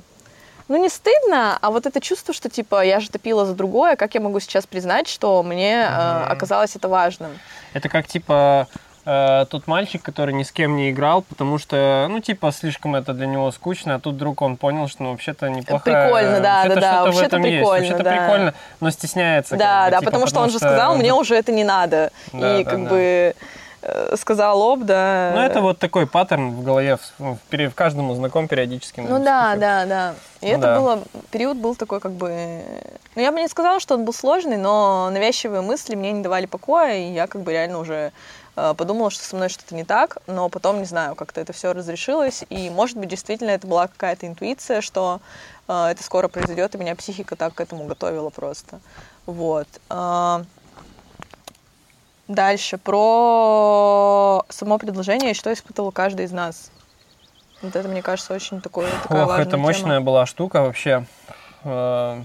ну, 0.68 0.76
не 0.76 0.88
стыдно, 0.88 1.58
а 1.60 1.70
вот 1.70 1.86
это 1.86 2.00
чувство, 2.00 2.34
что, 2.34 2.48
типа, 2.48 2.84
я 2.84 3.00
же 3.00 3.10
топила 3.10 3.46
за 3.46 3.54
другое, 3.54 3.96
как 3.96 4.14
я 4.14 4.20
могу 4.20 4.38
сейчас 4.40 4.66
признать, 4.66 5.08
что 5.08 5.42
мне 5.42 5.82
э, 5.82 6.24
оказалось 6.28 6.76
это 6.76 6.88
важным? 6.88 7.30
Это 7.72 7.88
как, 7.88 8.06
типа, 8.06 8.68
э, 9.06 9.46
тот 9.48 9.66
мальчик, 9.66 10.02
который 10.02 10.34
ни 10.34 10.42
с 10.42 10.52
кем 10.52 10.76
не 10.76 10.90
играл, 10.90 11.22
потому 11.22 11.58
что, 11.58 12.06
ну, 12.10 12.20
типа, 12.20 12.52
слишком 12.52 12.96
это 12.96 13.14
для 13.14 13.26
него 13.26 13.50
скучно, 13.50 13.94
а 13.94 13.98
тут 13.98 14.16
вдруг 14.16 14.42
он 14.42 14.58
понял, 14.58 14.88
что, 14.88 15.04
ну, 15.04 15.12
вообще-то 15.12 15.48
неплохая... 15.48 16.04
Прикольно, 16.04 16.40
да, 16.40 16.56
вообще-то 16.56 16.80
да, 16.80 16.92
да, 16.92 17.02
вообще-то 17.04 17.36
есть, 17.38 17.48
прикольно, 17.48 17.70
вообще-то 17.70 18.02
да. 18.04 18.10
прикольно, 18.10 18.54
но 18.80 18.90
стесняется. 18.90 19.56
Да, 19.56 19.84
бы, 19.86 19.90
да, 19.90 19.98
типа, 20.00 20.10
потому 20.10 20.26
что 20.26 20.40
он 20.40 20.50
же 20.50 20.58
сказал, 20.58 20.96
мне 20.96 21.14
уже 21.14 21.34
это 21.34 21.50
не 21.50 21.64
надо. 21.64 22.12
Да, 22.32 22.58
и 22.58 22.64
да, 22.64 22.70
как 22.70 22.84
да. 22.84 22.90
бы 22.90 23.34
сказал 24.16 24.62
об, 24.62 24.84
да. 24.84 25.32
Ну, 25.34 25.40
это 25.40 25.60
вот 25.60 25.78
такой 25.78 26.06
паттерн 26.06 26.50
в 26.50 26.64
голове, 26.64 26.96
в, 26.96 27.12
в 27.18 27.38
в 27.50 27.74
каждому 27.74 28.14
знаком 28.14 28.48
периодически. 28.48 29.00
Ну 29.00 29.22
да, 29.22 29.56
да, 29.56 29.86
да. 29.86 30.14
И 30.40 30.46
Ну 30.46 30.52
это 30.52 30.62
да. 30.62 30.80
было, 30.80 31.02
период 31.30 31.56
был 31.56 31.74
такой 31.74 32.00
как 32.00 32.12
бы... 32.12 32.62
Ну, 33.14 33.22
я 33.22 33.32
бы 33.32 33.40
не 33.40 33.48
сказала, 33.48 33.80
что 33.80 33.94
он 33.94 34.04
был 34.04 34.12
сложный, 34.12 34.56
но 34.56 35.10
навязчивые 35.10 35.62
мысли 35.62 35.94
мне 35.94 36.12
не 36.12 36.22
давали 36.22 36.46
покоя, 36.46 36.96
и 36.96 37.12
я 37.12 37.26
как 37.26 37.42
бы 37.42 37.52
реально 37.52 37.78
уже 37.78 38.12
э, 38.56 38.74
подумала, 38.76 39.10
что 39.10 39.24
со 39.24 39.36
мной 39.36 39.48
что-то 39.48 39.74
не 39.74 39.84
так, 39.84 40.18
но 40.26 40.48
потом, 40.48 40.78
не 40.78 40.84
знаю, 40.84 41.14
как-то 41.14 41.40
это 41.40 41.52
все 41.52 41.72
разрешилось, 41.72 42.44
и, 42.50 42.70
может 42.70 42.96
быть, 42.96 43.08
действительно 43.08 43.50
это 43.50 43.66
была 43.66 43.88
какая-то 43.88 44.26
интуиция, 44.26 44.80
что 44.80 45.20
э, 45.66 45.88
это 45.90 46.02
скоро 46.02 46.28
произойдет, 46.28 46.74
и 46.74 46.78
меня 46.78 46.94
психика 46.94 47.34
так 47.34 47.54
к 47.54 47.60
этому 47.60 47.84
готовила 47.84 48.30
просто. 48.30 48.80
Вот. 49.26 49.68
Дальше 52.28 52.76
про 52.78 54.44
само 54.50 54.78
предложение 54.78 55.30
и 55.30 55.34
что 55.34 55.52
испытывал 55.52 55.92
каждый 55.92 56.26
из 56.26 56.32
нас. 56.32 56.70
Вот 57.62 57.74
это, 57.74 57.88
мне 57.88 58.02
кажется, 58.02 58.34
очень 58.34 58.60
такое, 58.60 58.88
такая 59.02 59.22
Ох, 59.22 59.28
важная 59.28 59.42
это 59.42 59.50
тема. 59.52 59.62
мощная 59.62 60.00
была 60.00 60.26
штука 60.26 60.62
вообще. 60.62 61.06
Э, 61.64 62.22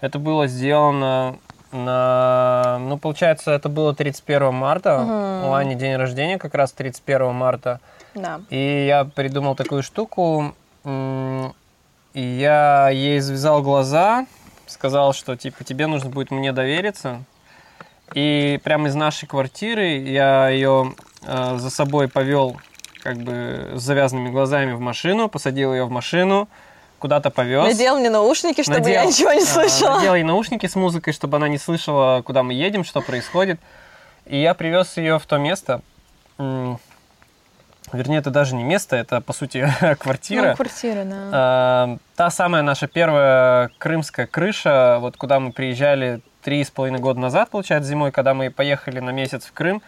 Это 0.00 0.18
было 0.18 0.46
сделано 0.46 1.38
на... 1.72 2.78
Ну, 2.80 2.98
получается, 2.98 3.52
это 3.52 3.68
было 3.68 3.94
31 3.94 4.52
марта. 4.52 4.98
Мгм. 4.98 5.48
У 5.48 5.54
Ани 5.54 5.74
день 5.74 5.96
рождения 5.96 6.38
как 6.38 6.54
раз 6.54 6.72
31 6.72 7.32
марта. 7.32 7.80
Да. 8.14 8.40
И 8.50 8.86
я 8.86 9.04
придумал 9.04 9.54
такую 9.54 9.82
штуку. 9.82 10.54
И 10.84 12.20
я 12.20 12.88
ей 12.90 13.20
завязал 13.20 13.62
глаза, 13.62 14.26
сказал, 14.66 15.12
что 15.12 15.36
типа 15.36 15.64
тебе 15.64 15.86
нужно 15.86 16.10
будет 16.10 16.30
мне 16.30 16.52
довериться. 16.52 17.22
И 18.14 18.60
прямо 18.62 18.88
из 18.88 18.94
нашей 18.94 19.26
квартиры 19.26 19.98
я 19.98 20.48
ее 20.48 20.94
э, 21.22 21.56
за 21.58 21.70
собой 21.70 22.08
повел 22.08 22.56
как 23.02 23.18
бы 23.18 23.72
с 23.74 23.82
завязанными 23.82 24.30
глазами 24.30 24.72
в 24.72 24.80
машину, 24.80 25.28
посадил 25.28 25.72
ее 25.72 25.84
в 25.84 25.90
машину, 25.90 26.48
куда-то 26.98 27.30
повез. 27.30 27.64
Надел 27.64 27.98
мне 27.98 28.10
наушники, 28.10 28.62
чтобы 28.62 28.90
я 28.90 29.04
Надел, 29.04 29.10
ничего 29.10 29.32
не 29.32 29.44
слышала. 29.44 29.96
Надел 29.96 30.14
ей 30.14 30.24
наушники 30.24 30.66
с 30.66 30.74
музыкой, 30.74 31.12
чтобы 31.12 31.36
она 31.36 31.48
не 31.48 31.58
слышала, 31.58 32.22
куда 32.22 32.42
мы 32.42 32.54
едем, 32.54 32.84
что 32.84 33.00
происходит. 33.00 33.60
И 34.24 34.40
я 34.40 34.54
привез 34.54 34.96
ее 34.96 35.18
в 35.18 35.26
то 35.26 35.38
место. 35.38 35.82
Вернее, 37.92 38.18
это 38.18 38.30
даже 38.30 38.56
не 38.56 38.64
место, 38.64 38.96
это, 38.96 39.20
по 39.20 39.32
сути, 39.32 39.72
квартира. 40.00 40.50
Ну, 40.50 40.56
квартира, 40.56 41.04
да. 41.04 41.16
А, 41.32 41.96
Та 42.16 42.30
самая 42.30 42.62
наша 42.62 42.88
первая 42.88 43.70
крымская 43.78 44.26
крыша, 44.26 44.98
вот 45.00 45.16
куда 45.16 45.38
мы 45.38 45.52
приезжали 45.52 46.20
три 46.46 46.62
с 46.62 46.70
половиной 46.70 47.00
года 47.00 47.18
назад, 47.18 47.50
получается, 47.50 47.90
зимой, 47.90 48.12
когда 48.12 48.32
мы 48.32 48.50
поехали 48.52 49.00
на 49.00 49.10
месяц 49.10 49.44
в 49.46 49.52
Крым. 49.52 49.82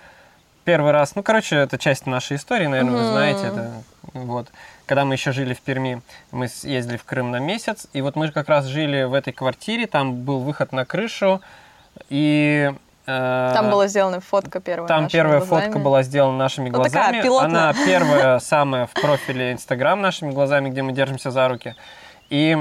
Первый 0.64 0.90
раз, 0.90 1.14
ну, 1.14 1.22
короче, 1.22 1.54
это 1.54 1.78
часть 1.78 2.04
нашей 2.06 2.36
истории, 2.36 2.66
наверное, 2.66 2.94
вы 2.94 3.02
Мгм. 3.02 3.10
знаете 3.12 3.46
это. 3.46 3.72
Вот. 4.12 4.48
Когда 4.86 5.04
мы 5.04 5.14
еще 5.14 5.30
жили 5.30 5.54
в 5.54 5.60
Перми, 5.60 6.02
мы 6.32 6.48
съездили 6.48 6.96
в 6.96 7.04
Крым 7.04 7.30
на 7.30 7.38
месяц, 7.38 7.86
и 7.92 8.00
вот 8.02 8.16
мы 8.16 8.32
как 8.32 8.48
раз 8.48 8.64
жили 8.64 9.04
в 9.04 9.14
этой 9.14 9.32
квартире, 9.32 9.86
там 9.86 10.14
был 10.24 10.40
выход 10.40 10.72
на 10.72 10.84
крышу, 10.84 11.40
и... 12.08 12.72
э, 13.06 13.50
Там 13.54 13.70
была 13.70 13.86
сделана 13.86 14.20
фотка 14.20 14.58
первая. 14.60 14.88
там 14.88 15.06
первая 15.06 15.38
глазами. 15.38 15.64
фотка 15.66 15.78
была 15.78 16.02
сделана 16.02 16.36
нашими 16.38 16.70
Ну, 16.70 16.82
такая 16.82 16.90
глазами. 17.04 17.22
пилотная. 17.22 17.48
Она 17.70 17.74
первая 17.86 18.38
самая 18.40 18.86
в 18.86 18.94
профиле 18.94 19.52
Инстаграм 19.52 20.00
нашими 20.00 20.32
глазами, 20.32 20.70
где 20.70 20.82
мы 20.82 20.90
держимся 20.92 21.30
за 21.30 21.46
руки. 21.48 21.76
И 22.30 22.58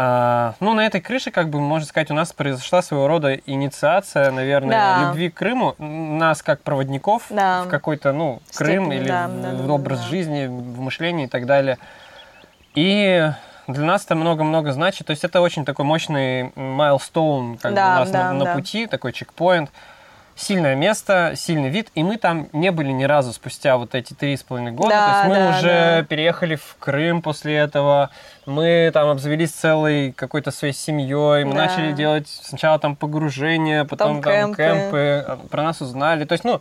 а, 0.00 0.54
ну, 0.60 0.74
на 0.74 0.86
этой 0.86 1.00
крыше, 1.00 1.32
как 1.32 1.48
бы, 1.48 1.58
можно 1.58 1.84
сказать, 1.84 2.08
у 2.12 2.14
нас 2.14 2.32
произошла 2.32 2.82
своего 2.82 3.08
рода 3.08 3.34
инициация, 3.34 4.30
наверное, 4.30 4.70
Да. 4.78 5.08
любви 5.08 5.28
к 5.28 5.34
Крыму. 5.34 5.74
Нас, 5.78 6.40
как 6.40 6.62
проводников, 6.62 7.24
Да. 7.30 7.64
в 7.64 7.68
какой-то, 7.68 8.12
ну, 8.12 8.40
Крым 8.54 8.84
Степени, 8.84 9.00
или 9.00 9.08
да, 9.08 9.26
в, 9.26 9.42
да, 9.42 9.48
в 9.60 9.70
образ 9.72 9.98
да. 10.02 10.06
жизни, 10.06 10.46
в 10.46 10.80
мышлении 10.80 11.24
и 11.24 11.28
так 11.28 11.46
далее. 11.46 11.78
И 12.76 13.28
для 13.66 13.84
нас 13.84 14.04
это 14.04 14.14
много-много 14.14 14.70
значит. 14.70 15.08
То 15.08 15.10
есть 15.10 15.24
это 15.24 15.40
очень 15.40 15.64
такой 15.64 15.84
мощный 15.84 16.52
майлстоун 16.54 17.58
как 17.58 17.72
бы, 17.72 17.76
Да, 17.76 17.96
у 17.96 17.98
нас 17.98 18.10
да, 18.10 18.24
на, 18.28 18.32
на 18.34 18.44
да. 18.44 18.54
пути, 18.54 18.86
такой 18.86 19.12
чекпоинт. 19.12 19.72
Сильное 20.40 20.76
место, 20.76 21.32
сильный 21.34 21.68
вид, 21.68 21.88
и 21.96 22.04
мы 22.04 22.16
там 22.16 22.48
не 22.52 22.70
были 22.70 22.92
ни 22.92 23.02
разу 23.02 23.32
спустя 23.32 23.76
вот 23.76 23.96
эти 23.96 24.14
три 24.14 24.36
с 24.36 24.44
половиной 24.44 24.70
года. 24.70 24.90
Да, 24.90 25.06
То 25.06 25.16
есть 25.18 25.28
мы 25.28 25.34
да, 25.34 25.58
уже 25.58 25.68
да. 25.98 26.02
переехали 26.04 26.54
в 26.54 26.76
Крым 26.78 27.22
после 27.22 27.56
этого, 27.56 28.10
мы 28.46 28.88
там 28.94 29.08
обзавелись 29.08 29.50
целой 29.50 30.12
какой-то 30.12 30.52
своей 30.52 30.72
семьей, 30.74 31.42
мы 31.44 31.54
Да. 31.54 31.64
начали 31.66 31.90
делать 31.90 32.28
сначала 32.28 32.78
там 32.78 32.94
погружение, 32.94 33.84
потом 33.84 34.22
там 34.22 34.54
кемпы. 34.54 34.56
кемпы, 34.62 35.24
а, 35.26 35.38
про 35.50 35.64
нас 35.64 35.80
узнали. 35.80 36.24
То 36.24 36.34
есть, 36.34 36.44
ну, 36.44 36.60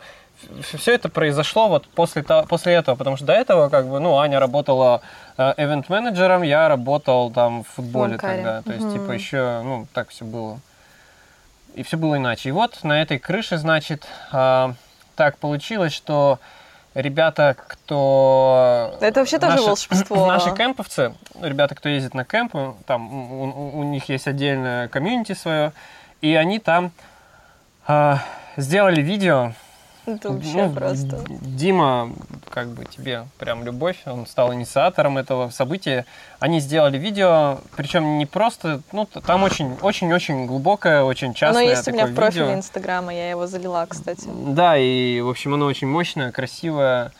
все 0.61 0.95
это 0.95 1.09
произошло 1.09 1.67
вот 1.67 1.87
после, 1.87 2.23
после 2.23 2.73
этого, 2.73 2.95
потому 2.95 3.15
что 3.15 3.27
до 3.27 3.33
этого, 3.33 3.69
как 3.69 3.87
бы, 3.87 3.99
ну, 3.99 4.17
Аня 4.17 4.39
работала 4.39 5.01
эвент-менеджером, 5.37 6.41
я 6.41 6.67
работал 6.67 7.29
там 7.29 7.63
в 7.63 7.67
футболе 7.67 8.13
Ланкаре. 8.13 8.35
тогда. 8.37 8.61
То 8.63 8.71
есть, 8.73 8.85
Мгм. 8.85 8.93
типа, 8.93 9.11
еще, 9.11 9.61
ну, 9.63 9.85
так 9.93 10.09
все 10.09 10.25
было. 10.25 10.59
И 11.77 11.83
все 11.83 11.95
было 11.95 12.17
иначе. 12.17 12.49
И 12.49 12.51
вот 12.51 12.83
на 12.83 12.99
этой 13.03 13.19
крыше, 13.19 13.57
значит, 13.57 14.07
а, 14.31 14.73
так 15.15 15.37
получилось, 15.37 15.93
что 15.93 16.39
ребята, 16.95 17.55
кто... 17.67 18.97
Это 18.99 19.19
вообще 19.19 19.37
тоже 19.37 19.57
наши- 19.57 19.67
волшебство. 19.67 20.25
Наши 20.33 20.55
кемповцы, 20.55 21.13
ребята, 21.39 21.75
кто 21.75 21.87
ездит 21.87 22.15
на 22.15 22.25
кемпы, 22.25 22.73
там 22.87 23.31
у, 23.31 23.79
у- 23.79 23.83
них 23.83 24.09
есть 24.09 24.27
отдельное 24.27 24.87
комьюнити 24.87 25.33
свое, 25.33 25.71
и 26.21 26.33
они 26.33 26.57
там 26.57 26.91
а, 27.85 28.23
сделали 28.55 29.01
видео. 29.01 29.51
Это 30.07 30.31
вообще 30.31 30.67
Ну, 30.67 30.73
просто. 30.73 31.19
Дима, 31.41 32.11
как 32.49 32.69
бы 32.69 32.85
тебе 32.85 33.27
прям 33.37 33.65
любовь, 33.65 33.97
он 34.05 34.25
стал 34.25 34.53
инициатором 34.53 35.17
этого 35.17 35.49
события. 35.49 36.05
Они 36.39 36.61
сделали 36.61 36.97
видео, 36.97 37.59
причем 37.75 38.17
не 38.17 38.25
просто, 38.25 38.79
ну, 38.93 39.05
там 39.05 39.43
очень, 39.43 39.75
очень-очень 39.81 40.45
глубокое, 40.45 41.03
очень 41.03 41.27
Оно 41.27 41.33
частное 41.35 41.63
есть 41.65 41.87
у 41.89 41.91
меня 41.91 42.05
в 42.05 42.15
профиле 42.15 42.45
видео. 42.45 42.57
Инстаграма, 42.57 43.13
я 43.13 43.29
его 43.29 43.47
залила, 43.47 43.85
кстати. 43.87 44.29
Да, 44.33 44.77
и, 44.77 45.19
в 45.19 45.27
общем, 45.29 45.53
оно 45.55 45.65
очень 45.65 45.87
мощное, 45.87 46.31
красивое, 46.31 47.11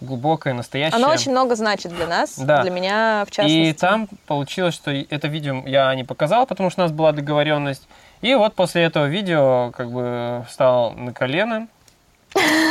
глубокое, 0.00 0.54
настоящее. 0.54 0.96
Оно 1.02 1.12
очень 1.12 1.32
много 1.32 1.56
значит 1.56 1.96
для 1.96 2.06
нас, 2.06 2.38
Да. 2.38 2.62
для 2.62 2.70
меня 2.70 3.24
в 3.26 3.32
частности. 3.32 3.70
И 3.70 3.72
там 3.72 4.08
получилось, 4.26 4.74
что 4.74 4.92
это 4.92 5.26
видео 5.26 5.62
я 5.66 5.92
не 5.96 6.04
показал, 6.04 6.46
потому 6.46 6.70
что 6.70 6.82
у 6.82 6.84
нас 6.84 6.92
была 6.92 7.10
договоренность. 7.10 7.88
И 8.20 8.34
вот 8.36 8.54
после 8.54 8.84
этого 8.84 9.06
видео 9.06 9.72
как 9.76 9.90
бы 9.90 10.44
встал 10.48 10.92
на 10.92 11.12
колено 11.12 11.66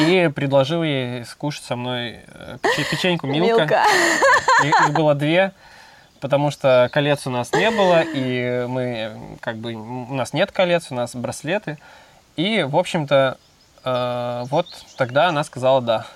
и 0.02 0.32
предложил 0.34 0.84
ей 0.84 1.26
скушать 1.26 1.64
со 1.64 1.76
мной 1.76 2.20
э, 2.28 2.58
пече- 2.62 2.90
печеньку 2.90 3.28
Милка. 3.28 3.62
Милка. 3.62 3.86
Их 4.64 4.94
было 4.94 5.16
две, 5.16 5.52
потому 6.20 6.52
что 6.52 6.90
колец 6.92 7.28
у 7.28 7.30
нас 7.30 7.52
не 7.54 7.72
было, 7.72 8.02
и 8.02 8.66
мы 8.68 9.38
как 9.42 9.58
бы 9.58 9.74
у 9.74 10.14
нас 10.14 10.34
нет 10.34 10.52
колец, 10.52 10.88
у 10.92 10.96
нас 10.96 11.16
браслеты. 11.16 11.78
И, 12.36 12.64
в 12.64 12.76
общем-то, 12.78 13.38
э, 13.84 14.44
вот 14.50 14.68
тогда 14.98 15.28
она 15.30 15.44
сказала 15.44 15.82
да. 15.82 16.08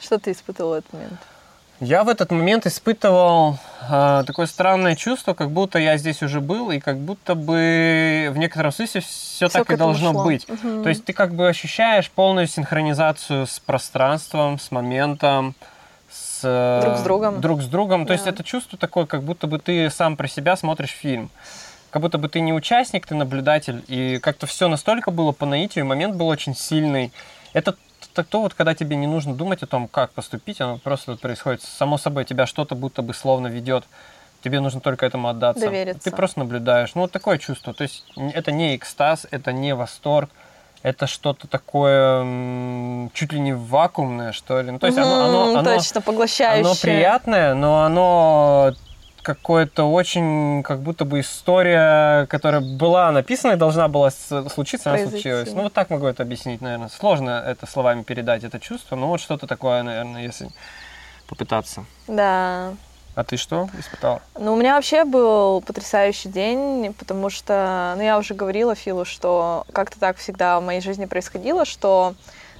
Что 0.00 0.18
ты 0.18 0.32
испытывал 0.32 0.70
в 0.70 0.74
этот 0.74 0.92
момент? 0.92 1.20
Я 1.80 2.02
в 2.02 2.08
этот 2.08 2.32
момент 2.32 2.66
испытывал 2.66 3.56
э, 3.88 4.24
такое 4.26 4.46
странное 4.46 4.96
чувство, 4.96 5.34
как 5.34 5.50
будто 5.50 5.78
я 5.78 5.96
здесь 5.96 6.22
уже 6.22 6.40
был, 6.40 6.72
и 6.72 6.80
как 6.80 6.98
будто 6.98 7.36
бы 7.36 8.30
в 8.32 8.36
некотором 8.38 8.72
смысле 8.72 9.00
все, 9.00 9.48
так 9.48 9.70
и 9.70 9.76
должно 9.76 10.12
шло. 10.12 10.24
быть. 10.24 10.48
Мгм. 10.48 10.82
То 10.82 10.88
есть 10.88 11.04
ты 11.04 11.12
как 11.12 11.34
бы 11.34 11.48
ощущаешь 11.48 12.10
полную 12.10 12.48
синхронизацию 12.48 13.46
с 13.46 13.60
пространством, 13.60 14.58
с 14.58 14.72
моментом, 14.72 15.54
с, 16.10 16.40
э, 16.42 16.80
Друг 16.82 16.96
с 16.96 17.02
другом. 17.02 17.40
Друг 17.40 17.62
с 17.62 17.66
другом. 17.66 18.06
То 18.06 18.12
есть 18.12 18.24
Да. 18.24 18.30
это 18.30 18.42
чувство 18.42 18.76
такое, 18.76 19.06
как 19.06 19.22
будто 19.22 19.46
бы 19.46 19.60
ты 19.60 19.88
сам 19.90 20.16
про 20.16 20.26
себя 20.26 20.56
смотришь 20.56 20.90
фильм. 20.90 21.30
Как 21.90 22.02
будто 22.02 22.18
бы 22.18 22.28
ты 22.28 22.40
не 22.40 22.52
участник, 22.52 23.06
ты 23.06 23.14
наблюдатель. 23.14 23.84
И 23.86 24.18
как-то 24.18 24.46
все 24.46 24.66
настолько 24.68 25.12
было 25.12 25.30
по 25.30 25.46
наитию, 25.46 25.86
момент 25.86 26.16
был 26.16 26.26
очень 26.26 26.56
сильный. 26.56 27.12
Это 27.52 27.76
т- 28.22 28.28
то, 28.28 28.40
вот, 28.40 28.54
когда 28.54 28.74
тебе 28.74 28.96
не 28.96 29.06
нужно 29.06 29.34
думать 29.34 29.62
о 29.62 29.66
том, 29.66 29.88
как 29.88 30.10
поступить, 30.12 30.60
оно 30.60 30.78
просто 30.78 31.16
происходит. 31.16 31.62
Само 31.62 31.98
собой, 31.98 32.24
тебя 32.24 32.46
что-то 32.46 32.74
будто 32.74 33.02
бы 33.02 33.14
словно 33.14 33.46
ведет. 33.48 33.84
Тебе 34.42 34.60
нужно 34.60 34.80
только 34.80 35.04
этому 35.06 35.28
отдаться. 35.28 35.64
Довериться. 35.64 36.10
Ты 36.10 36.16
просто 36.16 36.38
наблюдаешь. 36.40 36.94
Ну, 36.94 37.02
вот 37.02 37.12
такое 37.12 37.38
чувство. 37.38 37.74
То 37.74 37.82
есть 37.82 38.04
это 38.16 38.52
не 38.52 38.76
экстаз, 38.76 39.26
это 39.30 39.52
не 39.52 39.74
восторг, 39.74 40.30
это 40.82 41.06
что-то 41.06 41.48
такое 41.48 43.10
чуть 43.14 43.32
ли 43.32 43.40
не 43.40 43.52
вакуумное, 43.52 44.32
что 44.32 44.60
ли. 44.60 44.70
Ну, 44.70 44.78
то 44.78 44.86
есть 44.86 44.98
оно, 44.98 45.24
оно, 45.24 45.58
оно, 45.58 45.74
Точно, 45.74 46.00
поглощающее. 46.00 46.64
оно 46.64 46.74
приятное, 46.80 47.54
но 47.54 47.82
оно 47.84 48.72
какое-то 49.22 49.84
очень, 49.84 50.62
как 50.62 50.80
будто 50.80 51.04
бы 51.04 51.20
история, 51.20 52.26
которая 52.26 52.60
была 52.60 53.10
написана 53.12 53.52
и 53.52 53.56
должна 53.56 53.88
была 53.88 54.10
случиться, 54.10 54.90
она 54.90 54.98
Произойти. 54.98 55.22
случилась. 55.22 55.52
Ну, 55.52 55.62
вот 55.64 55.72
так 55.72 55.90
могу 55.90 56.06
это 56.06 56.22
объяснить, 56.22 56.60
наверное. 56.60 56.88
Сложно 56.88 57.42
это 57.46 57.66
словами 57.66 58.02
передать, 58.02 58.44
это 58.44 58.58
чувство, 58.58 58.96
но 58.96 59.08
вот 59.08 59.20
что-то 59.20 59.46
такое, 59.46 59.82
наверное, 59.82 60.22
если 60.22 60.48
попытаться. 61.28 61.84
Да. 62.06 62.72
А 63.14 63.24
ты 63.24 63.36
что 63.36 63.68
испытала? 63.76 64.22
Ну, 64.38 64.52
у 64.52 64.56
меня 64.56 64.76
вообще 64.76 65.04
был 65.04 65.60
потрясающий 65.60 66.28
день, 66.28 66.94
потому 66.96 67.30
что, 67.30 67.94
ну, 67.96 68.02
я 68.02 68.16
уже 68.16 68.34
говорила 68.34 68.76
Филу, 68.76 69.04
что 69.04 69.64
как-то 69.72 69.98
так 69.98 70.18
всегда 70.18 70.60
в 70.60 70.64
моей 70.64 70.80
жизни 70.80 71.04
происходило, 71.04 71.64
что 71.64 72.14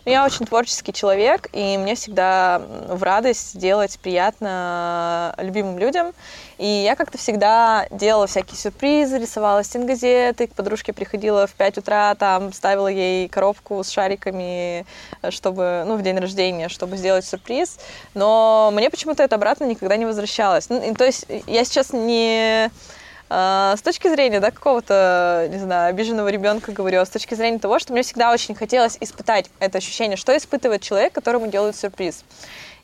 ну, 0.09 0.13
я 0.13 0.25
очень 0.25 0.47
творческий 0.47 0.95
человек, 0.95 1.51
и 1.53 1.77
мне 1.77 1.95
всегда 1.95 2.63
в 2.89 3.03
радость 3.03 3.59
делать 3.59 3.99
приятно 4.03 5.35
любимым 5.37 5.79
людям. 5.79 6.15
И 6.57 6.67
я 6.67 6.97
как-то 6.97 7.19
всегда 7.19 7.87
делала 7.91 8.27
всякие 8.27 8.57
сюрпризы, 8.57 9.19
рисовала 9.19 9.63
стенгазеты, 9.63 10.47
к 10.47 10.55
подружке 10.55 10.95
приходила 10.95 11.47
в 11.47 11.53
5 11.53 11.79
утра, 11.79 12.15
там 12.15 12.55
ставила 12.55 12.89
ей 12.89 13.29
коробку 13.29 13.85
с 13.85 13.91
шариками, 13.91 14.87
э, 15.21 15.31
чтобы, 15.31 15.85
ну, 15.87 15.97
в 15.97 16.03
день 16.03 16.17
рождения, 16.17 16.71
чтобы 16.71 16.97
сделать 16.97 17.27
сюрприз. 17.27 17.79
Но 18.15 18.71
мне 18.73 18.89
почему-то 18.89 19.23
это 19.23 19.35
обратно 19.35 19.65
никогда 19.65 19.97
не 19.97 20.07
возвращалось. 20.07 20.71
Ну, 20.71 20.95
то 20.95 21.05
есть 21.05 21.27
я 21.47 21.65
сейчас 21.67 21.93
не 21.93 22.67
э, 22.67 22.71
с 23.31 23.81
точки 23.83 24.09
зрения, 24.09 24.41
да, 24.41 24.51
какого-то, 24.51 25.49
не 25.51 25.59
знаю, 25.59 25.91
обиженного 25.91 26.29
ребенка 26.29 26.73
говорю, 26.73 27.01
а 27.01 27.07
с 27.07 27.11
точки 27.11 27.35
зрения 27.35 27.59
того, 27.59 27.79
что 27.79 27.93
мне 27.93 28.03
всегда 28.03 28.33
очень 28.33 28.55
хотелось 28.55 28.97
испытать 29.01 29.51
это 29.59 29.79
ощущение, 29.79 30.17
что 30.17 30.37
испытывает 30.37 30.81
человек, 30.81 31.13
которому 31.13 31.47
делают 31.49 31.77
сюрприз. 31.77 32.25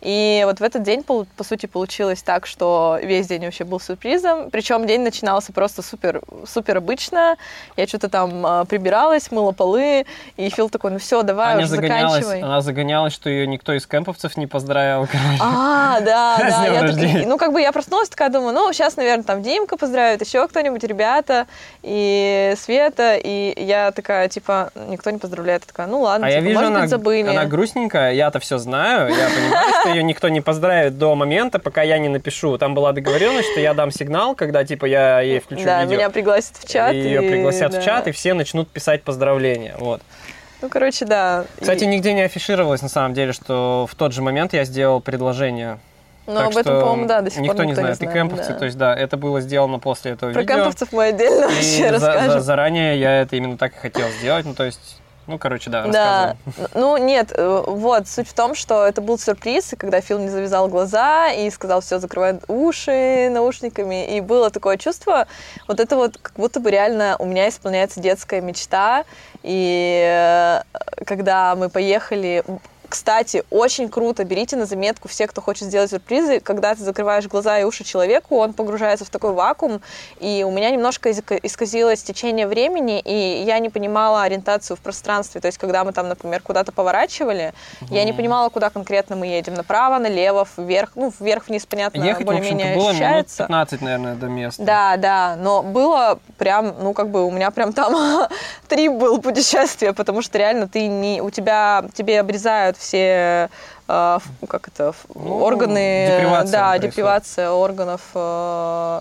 И 0.05 0.43
вот 0.45 0.61
в 0.61 0.63
этот 0.63 0.83
день, 0.83 1.03
по, 1.03 1.27
по 1.37 1.45
сути, 1.45 1.65
получилось 1.67 2.23
так, 2.23 2.47
что 2.47 2.99
весь 3.03 3.27
день 3.27 3.45
вообще 3.45 3.65
был 3.65 3.81
сюрпризом. 3.81 4.51
Причем 4.51 4.87
день 4.87 5.01
начинался 5.01 5.53
просто 5.53 5.81
супер, 5.83 6.21
супер 6.47 6.77
обычно. 6.77 7.37
Я 7.77 7.87
что-то 7.87 8.11
там 8.11 8.45
а, 8.45 8.65
прибиралась, 8.67 9.31
мыла 9.31 9.53
полы, 9.53 10.05
и 10.37 10.49
Фил 10.51 10.69
такой, 10.69 10.91
ну 10.91 10.99
все, 10.99 11.23
давай 11.23 11.55
Аня 11.55 11.65
уже 11.65 11.77
заканчивай. 11.77 12.43
она 12.43 12.61
загонялась, 12.61 13.15
что 13.15 13.31
ее 13.31 13.47
никто 13.47 13.73
из 13.73 13.87
кемповцев 13.87 14.37
не 14.37 14.47
поздравил. 14.47 15.07
короче. 15.11 15.39
А, 15.41 16.01
да, 16.01 16.37
да. 16.39 16.67
Я 16.67 16.93
так- 16.93 17.27
ну, 17.27 17.39
как 17.39 17.53
бы 17.55 17.61
я 17.63 17.73
проснулась, 17.73 18.11
такая 18.11 18.29
думаю, 18.29 18.53
ну, 18.53 18.71
сейчас, 18.75 18.97
наверное, 18.97 19.25
там 19.25 19.43
Димка 19.43 19.79
поздравит, 19.79 20.21
еще 20.25 20.47
кто-нибудь, 20.47 20.85
ребята, 20.85 21.47
и 21.83 22.53
Света, 22.59 23.17
и 23.17 23.55
я 23.65 23.91
такая, 23.91 24.29
типа, 24.29 24.71
никто 24.89 25.11
не 25.11 25.19
поздравляет. 25.19 25.63
Я 25.63 25.67
такая, 25.69 25.87
ну 25.87 26.01
ладно, 26.03 26.27
А 26.27 26.31
я 26.31 26.37
типа, 26.41 26.49
вижу, 26.49 26.59
может 26.61 26.71
она, 26.73 26.81
быть, 26.83 26.91
забыли. 26.91 27.29
она 27.29 27.45
грустненькая, 27.47 28.13
я-то 28.13 28.39
все 28.39 28.59
знаю, 28.59 29.09
я 29.09 29.29
понимаю, 29.29 29.73
что 29.81 29.94
ее 29.95 30.03
никто 30.03 30.29
не 30.29 30.41
поздравит 30.41 30.99
до 30.99 31.15
момента, 31.15 31.59
пока 31.59 31.83
я 31.83 31.99
не 31.99 32.09
напишу. 32.09 32.59
Там 32.59 32.75
была 32.75 32.93
договоренность, 32.93 33.51
что 33.53 33.61
я 33.61 33.75
дам 33.75 33.91
сигнал, 33.91 34.35
когда 34.35 34.65
типа 34.65 34.87
я 34.87 35.21
ей 35.21 35.41
включу 35.41 35.65
да, 35.65 35.83
видео. 35.83 35.97
меня 35.97 36.11
пригласят 36.11 36.57
в 36.57 36.69
чат. 36.71 36.93
и 36.93 36.99
ее 36.99 37.25
и- 37.25 37.29
пригласят 37.31 37.73
да. 37.73 37.81
в 37.81 37.85
чат, 37.85 38.07
и 38.09 38.13
все 38.13 38.35
начнут 38.35 38.69
писать 38.69 39.03
поздравления. 39.03 39.75
Вот. 39.79 40.03
Ну, 40.63 40.69
короче, 40.69 41.05
да. 41.05 41.45
Кстати, 41.61 41.85
И- 41.85 41.87
нигде 41.87 42.13
не 42.15 42.23
афишировалось 42.23 42.81
на 42.83 42.89
самом 42.89 43.15
деле, 43.15 43.33
что 43.33 43.87
в 43.91 43.95
тот 43.95 44.13
же 44.13 44.23
момент 44.23 44.53
я 44.55 44.65
сделал 44.65 45.01
предложение. 45.01 45.79
Но 46.27 46.37
Так 46.37 46.45
Ну, 46.45 46.51
об 46.53 46.57
этом, 46.57 46.81
по-моему, 46.81 47.07
да, 47.07 47.21
до 47.21 47.31
сих 47.31 47.41
никто 47.41 47.57
пор 47.57 47.65
не 47.67 47.71
никто 47.73 47.83
знает. 47.83 48.01
не 48.01 48.07
И 48.07 48.11
знает. 48.11 48.29
кемповцы, 48.31 48.53
да. 48.55 48.59
то 48.59 48.65
есть, 48.65 48.79
да, 48.79 48.95
это 48.97 49.17
было 49.19 49.43
сделано 49.43 49.79
после 49.79 50.13
этого 50.13 50.33
Про 50.33 50.41
видео. 50.41 50.55
кемповцев 50.57 50.89
мы 50.93 51.05
отдельно 51.05 51.45
И 51.45 51.49
вообще 51.55 51.91
за- 51.91 51.99
за- 51.99 52.07
расскажем. 52.15 52.41
заранее 52.41 52.99
я 52.99 53.21
это 53.21 53.37
именно 53.37 53.59
так 53.59 53.75
и 53.75 53.77
хотел 53.77 54.09
сделать. 54.21 54.47
Ну, 54.47 54.55
то 54.55 54.65
есть, 54.65 55.03
ну, 55.27 55.39
короче, 55.39 55.71
да, 55.71 55.87
Да, 55.87 56.37
ну 56.75 56.97
нет, 56.97 57.33
э, 57.35 57.65
вот, 57.67 58.09
суть 58.09 58.29
в 58.29 58.35
том, 58.35 58.55
что 58.55 58.87
это 58.87 59.01
был 59.01 59.19
сюрприз, 59.19 59.73
и 59.73 59.77
когда 59.77 60.01
Фил 60.01 60.19
не 60.19 60.29
завязал 60.29 60.69
глаза 60.69 61.31
и 61.31 61.51
сказал, 61.51 61.81
все, 61.81 61.99
закрывай 61.99 62.39
уши 62.49 63.29
наушниками, 63.31 64.17
и 64.17 64.21
было 64.21 64.51
такое 64.51 64.77
чувство, 64.77 65.27
вот 65.69 65.81
это 65.81 65.97
вот 65.97 66.19
как 66.19 66.35
будто 66.37 66.61
бы 66.61 66.71
реально 66.71 67.17
у 67.19 67.27
меня 67.27 67.49
исполняется 67.49 68.01
детская 68.01 68.41
мечта, 68.41 69.05
и 69.43 70.03
э, 70.05 71.05
когда 71.05 71.55
мы 71.57 71.69
поехали, 71.69 72.45
кстати, 72.95 73.43
очень 73.51 73.89
круто, 73.89 74.23
берите 74.23 74.55
на 74.55 74.67
заметку 74.67 75.09
все, 75.09 75.27
кто 75.27 75.41
хочет 75.41 75.67
сделать 75.67 75.91
сюрпризы, 75.91 76.39
когда 76.39 76.77
ты 76.77 76.85
закрываешь 76.85 77.27
глаза 77.27 77.59
и 77.59 77.65
уши 77.65 77.83
человеку, 77.83 78.37
он 78.37 78.53
погружается 78.53 79.05
в 79.05 79.11
такой 79.11 79.33
вакуум, 79.33 79.81
и 80.21 80.45
у 80.47 80.53
меня 80.53 80.71
немножко 80.71 81.11
исказилось 81.11 82.05
течение 82.05 82.47
времени, 82.47 83.01
и 83.01 83.43
я 83.43 83.59
не 83.59 83.69
понимала 83.69 84.23
ориентацию 84.23 84.77
в 84.77 84.81
пространстве, 84.81 85.41
то 85.41 85.49
есть 85.49 85.59
когда 85.59 85.83
мы 85.83 85.91
там, 85.91 86.07
например, 86.07 86.41
куда-то 86.41 86.71
поворачивали, 86.71 87.53
я 87.91 88.05
не 88.05 88.13
понимала, 88.13 88.49
куда 88.49 88.71
конкретно 88.71 89.17
мы 89.17 89.27
едем, 89.27 89.55
направо, 89.55 89.99
налево, 89.99 90.47
вверх, 90.57 90.93
ну, 90.95 91.13
вверх-вниз, 91.19 91.67
понятно, 91.67 92.01
Ехать, 92.01 92.25
более-менее 92.25 92.77
было 92.77 92.83
минут 92.83 92.91
ощущается. 92.91 93.43
15, 93.43 93.81
наверное, 93.81 94.15
до 94.15 94.27
места. 94.27 94.63
Да, 94.63 94.97
да, 94.99 95.35
но 95.37 95.65
было 95.65 96.21
прям, 96.39 96.77
ну, 96.81 96.93
как 96.93 97.09
бы 97.09 97.25
у 97.25 97.33
меня 97.33 97.51
прям 97.51 97.73
там 97.73 98.29
трип 98.69 98.93
был 98.93 99.21
путешествие, 99.21 99.93
потому 99.93 100.23
что 100.23 100.39
реально 100.39 100.69
ты 100.69 100.87
не, 100.87 101.21
у 101.21 101.31
тебя, 101.31 101.85
тебе 101.93 102.21
обрезают 102.21 102.77
все, 102.85 103.49
э, 103.89 104.19
как 104.49 104.69
это, 104.69 104.93
Ну, 105.15 105.39
органы, 105.43 106.07
депривация 106.11 106.53
да, 106.53 106.69
происходит. 106.71 106.91
депривация 106.91 107.51
органов 107.51 108.01
э, 108.15 109.01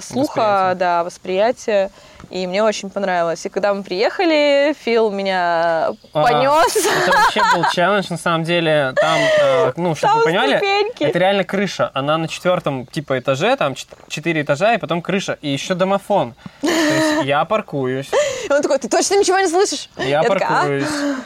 слуха, 0.00 0.40
Восприятия. 0.40 0.74
да, 0.78 1.04
восприятия, 1.04 1.90
и 2.30 2.46
мне 2.48 2.62
очень 2.64 2.90
понравилось. 2.90 3.46
И 3.46 3.48
когда 3.48 3.72
мы 3.72 3.84
приехали, 3.84 4.74
Фил 4.84 5.10
меня 5.12 5.90
А, 6.12 6.22
понес. 6.22 6.74
Это 6.76 7.12
вообще 7.16 7.40
был 7.54 7.64
челлендж, 7.70 8.06
на 8.10 8.16
самом 8.18 8.42
деле. 8.42 8.94
Там, 8.96 9.18
э, 9.40 9.72
ну, 9.76 9.94
чтобы 9.94 10.10
Там 10.12 10.18
вы 10.18 10.24
поняли, 10.24 10.56
ступеньки. 10.56 11.04
это 11.04 11.18
реально 11.20 11.44
крыша. 11.44 11.90
Она 11.94 12.18
на 12.18 12.26
четвертом, 12.26 12.86
типа, 12.86 13.16
этаже, 13.20 13.54
там 13.56 13.74
чет- 13.74 13.86
четыре 14.08 14.42
этажа, 14.42 14.74
и 14.74 14.78
потом 14.78 15.02
крыша, 15.02 15.38
и 15.40 15.50
еще 15.50 15.74
домофон. 15.74 16.34
То 16.62 16.66
есть 16.66 17.24
я 17.26 17.44
паркуюсь, 17.44 18.08
И 18.48 18.52
он 18.52 18.62
такой, 18.62 18.78
ты 18.80 18.88
точно 18.88 19.20
ничего 19.20 19.38
не 19.38 19.46
слышишь? 19.48 19.88
я 19.96 20.22
такая, 20.24 20.82
«А?» 20.82 21.16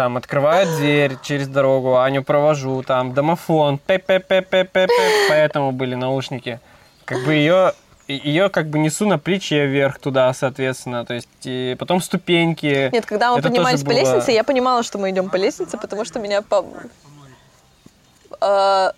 Там 0.00 0.16
открываю 0.16 0.66
дверь 0.78 1.18
через 1.22 1.46
дорогу, 1.46 1.98
Аню 1.98 2.24
провожу, 2.24 2.82
там 2.82 3.12
домофон, 3.12 3.76
пе 3.76 3.98
пе 3.98 4.18
пе 4.18 4.40
пе 4.40 4.64
пе 4.64 4.88
поэтому 5.28 5.72
были 5.72 5.94
наушники. 5.94 6.58
Как 7.04 7.22
бы 7.22 7.34
ее 7.34 7.74
ее 8.08 8.48
как 8.48 8.70
бы 8.70 8.78
несу 8.78 9.06
на 9.06 9.18
плече 9.18 9.66
вверх 9.66 9.98
туда, 9.98 10.32
соответственно, 10.32 11.04
то 11.04 11.12
есть 11.12 11.28
и 11.44 11.76
потом 11.78 12.00
ступеньки. 12.00 12.88
Нет, 12.90 13.04
когда 13.04 13.32
мы 13.32 13.40
Это 13.40 13.48
поднимались 13.48 13.80
по 13.82 13.88
было- 13.90 13.98
лестнице, 13.98 14.32
я 14.32 14.42
понимала, 14.42 14.82
что 14.82 14.96
мы 14.96 15.10
идем 15.10 15.28
по 15.28 15.36
лестнице, 15.36 15.76
потому 15.76 16.06
что 16.06 16.18
меня 16.18 16.40
по... 16.40 16.64
Э, 18.40 18.92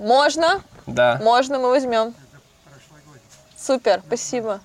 можно, 0.00 0.62
Да. 0.88 1.20
можно, 1.22 1.60
мы 1.60 1.68
возьмем. 1.68 2.12
Супер, 3.56 4.02
спасибо. 4.04 4.58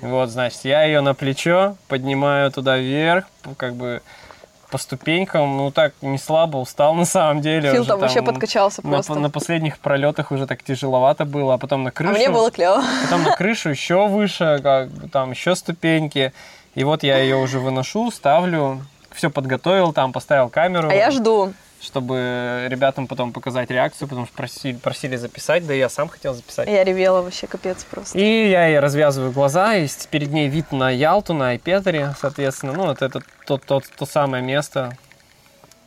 Вот, 0.00 0.28
значит, 0.30 0.64
я 0.64 0.84
ее 0.84 1.00
на 1.00 1.14
плечо 1.14 1.76
поднимаю 1.88 2.50
туда 2.52 2.76
вверх, 2.76 3.24
как 3.56 3.74
бы 3.74 4.00
по 4.70 4.78
ступенькам, 4.78 5.56
ну 5.56 5.70
так 5.70 5.94
не 6.02 6.18
слабо 6.18 6.58
устал 6.58 6.94
на 6.94 7.04
самом 7.06 7.40
деле. 7.40 7.72
Фил 7.72 7.80
уже 7.80 7.90
там 7.90 8.00
вообще 8.00 8.22
подкачался 8.22 8.84
на, 8.84 8.90
просто. 8.92 9.14
на 9.14 9.30
последних 9.30 9.78
пролетах 9.78 10.30
уже 10.30 10.46
так 10.46 10.62
тяжеловато 10.62 11.24
было, 11.24 11.54
а 11.54 11.58
потом 11.58 11.84
на 11.84 11.88
А 11.88 11.92
крышу. 11.92 12.12
мне 12.14 12.28
было 12.28 12.50
клево. 12.50 12.82
Потом 13.04 13.22
на 13.22 13.34
крышу 13.34 13.70
еще 13.70 14.06
выше, 14.08 14.60
как 14.62 14.90
бы 14.90 15.08
там 15.08 15.30
еще 15.30 15.56
ступеньки. 15.56 16.32
И 16.74 16.84
вот 16.84 17.02
я 17.02 17.18
ее 17.18 17.36
уже 17.36 17.60
выношу, 17.60 18.10
ставлю, 18.10 18.82
все 19.12 19.30
подготовил, 19.30 19.92
там 19.92 20.12
поставил 20.12 20.48
камеру. 20.50 20.90
А 20.90 20.94
я 20.94 21.10
жду. 21.10 21.52
Чтобы 21.80 22.66
ребятам 22.68 23.06
потом 23.06 23.32
показать 23.32 23.70
реакцию, 23.70 24.08
потому 24.08 24.26
что 24.26 24.34
просили, 24.36 24.76
просили 24.76 25.14
записать, 25.16 25.64
да 25.66 25.74
и 25.74 25.78
я 25.78 25.88
сам 25.88 26.08
хотел 26.08 26.34
записать. 26.34 26.68
Я 26.68 26.82
ревела 26.82 27.22
вообще, 27.22 27.46
капец 27.46 27.84
просто. 27.84 28.18
И 28.18 28.50
я 28.50 28.66
ей 28.66 28.80
развязываю 28.80 29.30
глаза, 29.30 29.76
и 29.76 29.86
перед 30.10 30.32
ней 30.32 30.48
вид 30.48 30.72
на 30.72 30.90
Ялту, 30.90 31.34
на 31.34 31.50
Айпетре, 31.50 32.14
соответственно. 32.20 32.72
Ну, 32.72 32.86
вот 32.86 33.00
это 33.00 33.20
то, 33.46 33.58
то, 33.58 33.80
то 33.96 34.06
самое 34.06 34.42
место. 34.42 34.96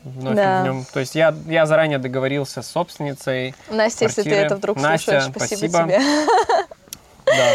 Вновь 0.03 0.35
Да. 0.35 0.61
в 0.61 0.65
нем. 0.65 0.85
То 0.93 0.99
есть 1.01 1.13
я, 1.13 1.35
я 1.47 1.65
заранее 1.65 1.99
договорился 1.99 2.61
с 2.61 2.67
собственницей. 2.67 3.53
Настя, 3.69 4.05
если 4.05 4.23
ты 4.23 4.29
квартиры. 4.29 4.45
это 4.47 4.55
вдруг 4.55 4.77
Настя, 4.81 5.21
слушаешь, 5.21 5.35
спасибо, 5.35 5.69
спасибо. 5.69 5.83
тебе. 5.83 5.99
Да, 7.25 7.51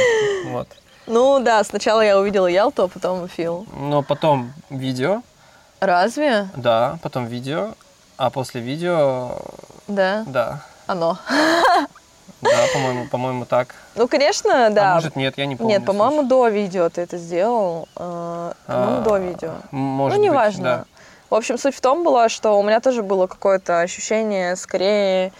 вот. 0.51 0.69
Ну 1.07 1.41
да, 1.41 1.63
сначала 1.65 2.01
я 2.03 2.19
увидела 2.19 2.47
Ялту, 2.47 2.85
а 2.85 2.89
потом 2.89 3.29
Фил. 3.29 3.67
Но 3.77 4.03
потом 4.03 4.53
видео, 4.71 5.23
Разве? 5.81 6.49
да, 6.57 6.99
потом 7.03 7.27
видео, 7.27 7.75
а 8.17 8.31
после 8.31 8.61
видео, 8.61 9.33
Да, 9.89 10.25
да, 10.27 10.61
оно. 10.87 11.19
да, 12.41 12.67
по-моему, 12.73 13.07
по-моему 13.09 13.45
так. 13.45 13.75
Ну, 13.95 14.09
конечно, 14.09 14.71
да. 14.71 14.93
А 14.93 14.95
может 14.97 15.17
нет, 15.17 15.37
я 15.39 15.47
не 15.47 15.57
помню. 15.57 15.75
Нет, 15.77 15.85
по-моему, 15.85 16.23
до 16.23 16.49
видео 16.49 16.89
ты 16.89 17.03
это 17.03 17.19
сделал. 17.19 17.89
э, 17.97 18.53
По-моему, 18.67 18.99
А, 18.99 19.01
до 19.03 19.17
видео. 19.19 19.51
Может 19.71 20.19
ну, 20.19 20.25
неважно. 20.25 20.63
да. 20.65 20.85
В 21.31 21.35
общем, 21.35 21.59
суть 21.59 21.75
в 21.75 21.81
том 21.81 22.05
была, 22.05 22.29
что 22.29 22.59
у 22.59 22.63
меня 22.63 22.81
тоже 22.81 23.03
было 23.03 23.27
какое-то 23.27 23.81
ощущение 23.81 24.55
скорее 24.57 25.33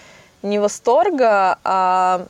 не 0.43 0.59
восторга, 0.59 1.59
а 1.65 2.27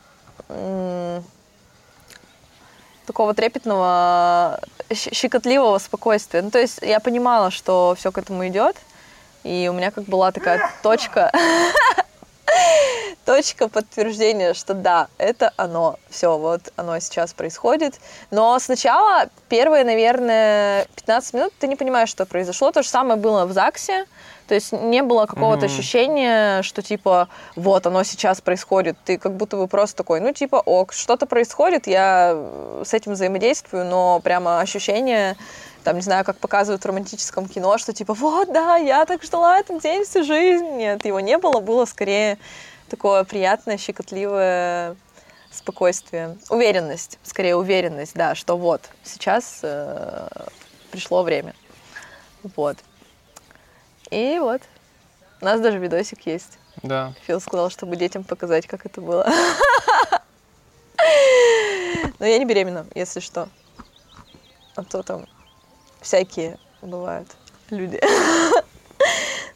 такого 3.07 3.35
трепетного, 3.35 4.61
щекотливого 4.93 5.79
спокойствия. 5.79 6.43
Ну, 6.43 6.51
то 6.51 6.59
есть 6.59 6.79
я 6.83 7.01
понимала, 7.01 7.51
что 7.51 7.95
все 7.99 8.11
к 8.13 8.19
этому 8.19 8.47
идет, 8.49 8.77
и 9.47 9.69
у 9.69 9.73
меня 9.73 9.91
как 9.91 10.05
была 10.05 10.33
такая 10.33 10.71
точка, 10.83 11.31
точка 13.25 13.69
подтверждения, 13.69 14.55
что 14.55 14.75
да, 14.75 15.09
это 15.19 15.53
оно. 15.57 15.99
Все, 16.09 16.37
вот 16.39 16.73
оно 16.77 16.99
сейчас 17.01 17.33
происходит. 17.33 17.95
Но 18.31 18.59
сначала 18.59 19.29
первые, 19.49 19.85
наверное, 19.85 20.87
15 20.97 21.35
минут 21.35 21.53
ты 21.59 21.67
не 21.67 21.77
понимаешь, 21.77 22.09
что 22.09 22.25
произошло. 22.25 22.71
То 22.71 22.83
же 22.83 22.89
самое 22.89 23.19
было 23.19 23.45
в 23.47 23.53
ЗАГСе. 23.53 24.07
То 24.47 24.55
есть 24.55 24.71
не 24.71 25.03
было 25.03 25.27
какого-то 25.27 25.67
Мгм. 25.67 25.75
ощущения, 25.75 26.63
что 26.63 26.81
типа 26.81 27.29
вот 27.57 27.85
оно 27.87 28.05
сейчас 28.05 28.41
происходит. 28.41 28.97
Ты 29.05 29.19
как 29.19 29.33
будто 29.37 29.57
бы 29.57 29.67
просто 29.67 29.97
такой, 29.97 30.21
ну 30.21 30.33
типа 30.33 30.63
ок, 30.65 30.93
что-то 30.93 31.27
происходит, 31.27 31.89
я 31.89 32.37
с 32.85 32.95
этим 32.95 33.13
взаимодействую, 33.15 33.85
но 33.87 34.21
прямо 34.21 34.61
ощущение 34.61 35.37
там, 35.87 35.95
не 35.95 36.03
знаю, 36.03 36.25
как 36.25 36.39
показывают 36.39 36.83
в 36.83 36.87
романтическом 36.87 37.47
кино, 37.47 37.79
что 37.79 37.93
типа, 37.93 38.13
вот, 38.13 38.53
да, 38.53 38.75
я 38.75 39.07
так 39.07 39.23
ждала 39.23 39.61
этот 39.61 39.81
день 39.83 40.03
всю 40.03 40.25
жизнь. 40.25 40.67
Нет, 40.73 41.05
его 41.05 41.21
не 41.21 41.39
было, 41.39 41.61
было 41.61 41.85
скорее 41.85 42.39
такое 42.91 43.23
приятное, 43.23 43.79
щекотливое 43.79 44.97
спокойствие. 45.53 46.39
Уверенность, 46.51 47.21
скорее 47.23 47.55
уверенность, 47.55 48.17
да, 48.17 48.35
что 48.35 48.57
вот, 48.57 48.91
сейчас 49.05 49.61
э, 49.63 50.27
пришло 50.91 51.23
время. 51.23 51.55
Вот. 52.57 52.79
И 54.11 54.41
вот. 54.41 54.63
У 55.41 55.45
нас 55.45 55.61
даже 55.61 55.79
видосик 55.79 56.27
есть. 56.27 56.59
Да. 56.83 57.15
Фил 57.29 57.41
сказал, 57.41 57.71
чтобы 57.71 57.95
детям 57.95 58.25
показать, 58.25 58.67
как 58.67 58.87
это 58.87 59.01
было. 59.01 59.25
Но 62.19 62.27
я 62.27 62.39
не 62.39 62.45
беременна, 62.45 62.89
если 62.97 63.21
что. 63.21 63.49
А 64.75 64.83
то 64.83 65.05
там 65.05 65.27
всякие 66.07 66.57
бывают 66.83 67.29
люди. 67.71 68.01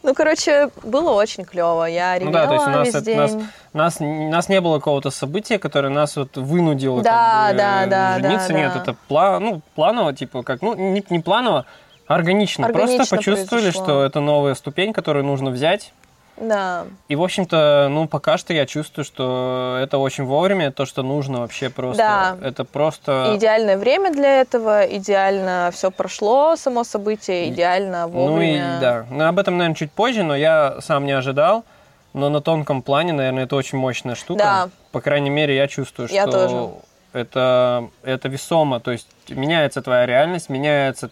Ну, 0.03 0.15
короче, 0.15 0.71
было 0.83 1.11
очень 1.11 1.45
клево. 1.45 1.85
Я 1.85 2.15
Ну 2.19 2.31
ревела 2.31 2.33
да, 2.33 2.47
то 2.47 2.55
есть 2.55 2.67
у 2.67 2.71
нас, 2.71 2.89
это- 2.95 3.15
нас, 3.17 3.37
нас, 3.75 3.97
нас 4.01 4.49
не 4.49 4.59
было 4.63 4.79
какого-то 4.79 5.11
события, 5.11 5.59
которое 5.59 5.91
нас 5.91 6.17
вот 6.17 6.39
вынудило 6.39 7.03
Да, 7.03 7.49
как 7.49 7.53
бы, 7.53 7.59
да, 7.59 7.87
да, 7.87 8.19
жениться. 8.19 8.49
да, 8.49 8.55
Нет, 8.55 8.73
да. 8.75 8.81
это 8.81 8.97
пла- 9.11 9.39
ну, 9.39 9.61
планово, 9.75 10.15
типа, 10.15 10.43
как, 10.43 10.63
ну, 10.63 10.75
не, 10.75 11.05
не 11.11 11.21
планово, 11.21 11.67
а 12.07 12.15
органично. 12.15 12.65
Органично 12.67 12.97
Просто 12.97 13.17
почувствовали, 13.17 13.63
произошло. 13.65 13.85
что 13.85 14.03
это 14.05 14.21
новая 14.21 14.55
ступень, 14.55 14.95
которую 14.95 15.27
нужно 15.27 15.51
взять. 15.51 15.93
Да. 16.41 16.87
И, 17.09 17.17
в 17.17 17.23
общем-то, 17.23 17.89
ну, 17.91 18.09
пока 18.09 18.39
что 18.39 18.53
я 18.53 18.67
чувствую, 18.67 19.05
что 19.05 19.79
это 19.81 19.99
очень 19.99 20.25
вовремя, 20.25 20.73
то, 20.73 20.87
что 20.87 21.03
нужно 21.03 21.41
вообще 21.41 21.69
просто. 21.69 21.99
Да. 21.99 22.49
Это 22.49 22.65
просто... 22.65 23.35
Идеальное 23.37 23.77
время 23.77 24.13
для 24.13 24.41
этого, 24.41 24.85
идеально 24.85 25.71
все 25.73 25.91
прошло, 25.91 26.57
само 26.57 26.83
событие, 26.85 27.51
идеально 27.51 28.09
вовремя. 28.09 28.71
Ну 28.73 28.79
и 28.79 28.81
да. 28.81 29.07
Ну, 29.11 29.27
об 29.27 29.39
этом, 29.39 29.59
наверное, 29.59 29.77
чуть 29.77 29.93
позже, 29.93 30.23
но 30.23 30.35
я 30.35 30.81
сам 30.81 31.05
не 31.05 31.13
ожидал. 31.13 31.65
Но 32.13 32.29
на 32.29 32.41
тонком 32.41 32.83
плане, 32.83 33.13
наверное, 33.13 33.45
это 33.45 33.55
очень 33.55 33.79
мощная 33.79 34.17
штука. 34.17 34.43
Да. 34.43 34.69
По 34.91 35.01
крайней 35.01 35.31
мере, 35.31 35.55
я 35.55 35.69
чувствую, 35.69 36.09
что 36.09 36.17
Я 36.17 36.27
тоже. 36.27 36.71
Это, 37.13 37.89
это 38.03 38.29
весомо. 38.29 38.81
То 38.81 38.91
есть 38.91 39.07
меняется 39.29 39.81
твоя 39.83 40.07
реальность, 40.07 40.49
меняется, 40.49 41.11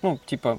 ну, 0.00 0.18
типа, 0.24 0.58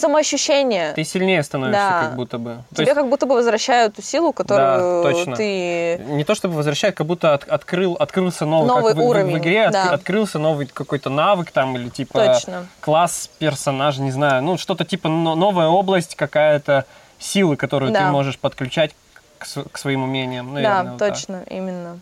Самоощущение. 0.00 0.92
ты 0.94 1.04
сильнее 1.04 1.42
становишься, 1.42 1.80
Да. 1.80 2.00
как 2.06 2.16
будто 2.16 2.38
бы. 2.38 2.62
То 2.70 2.76
Тебе 2.76 2.84
есть 2.86 2.94
как 2.94 3.08
будто 3.08 3.26
бы 3.26 3.34
возвращают 3.34 3.94
ту 3.96 4.02
силу, 4.02 4.32
которую 4.32 5.02
точно. 5.02 5.36
ты... 5.36 5.98
не 6.08 6.24
то 6.24 6.34
чтобы 6.34 6.54
возвращает, 6.54 6.94
как 6.96 7.06
будто 7.06 7.34
от- 7.34 7.44
открыл, 7.48 7.94
открылся 7.94 8.46
новый, 8.46 8.68
Новый 8.68 8.92
как 8.92 8.96
в- 8.96 9.00
в, 9.00 9.04
в 9.04 9.08
уровень, 9.08 9.38
игре, 9.38 9.66
от- 9.66 9.72
да. 9.72 9.90
открылся 9.92 10.38
новый 10.38 10.66
какой-то 10.66 11.10
навык 11.10 11.50
там 11.50 11.76
или 11.76 11.88
типа 11.88 12.24
Точно. 12.34 12.66
класс 12.80 13.28
персонажа, 13.38 14.02
не 14.02 14.10
знаю, 14.10 14.42
ну 14.42 14.56
что-то 14.58 14.84
типа 14.84 15.08
но- 15.08 15.34
новая 15.34 15.68
область 15.68 16.14
какая-то 16.16 16.86
силы, 17.18 17.56
которую 17.56 17.92
ты 17.92 17.98
Да. 17.98 18.10
можешь 18.10 18.38
подключать 18.38 18.94
к, 19.38 19.46
к 19.70 19.78
своим 19.78 20.02
умениям. 20.04 20.54
Наверное, 20.54 20.82
да, 20.84 20.90
вот 20.90 20.98
так. 20.98 21.08
точно, 21.14 21.42
именно. 21.50 21.98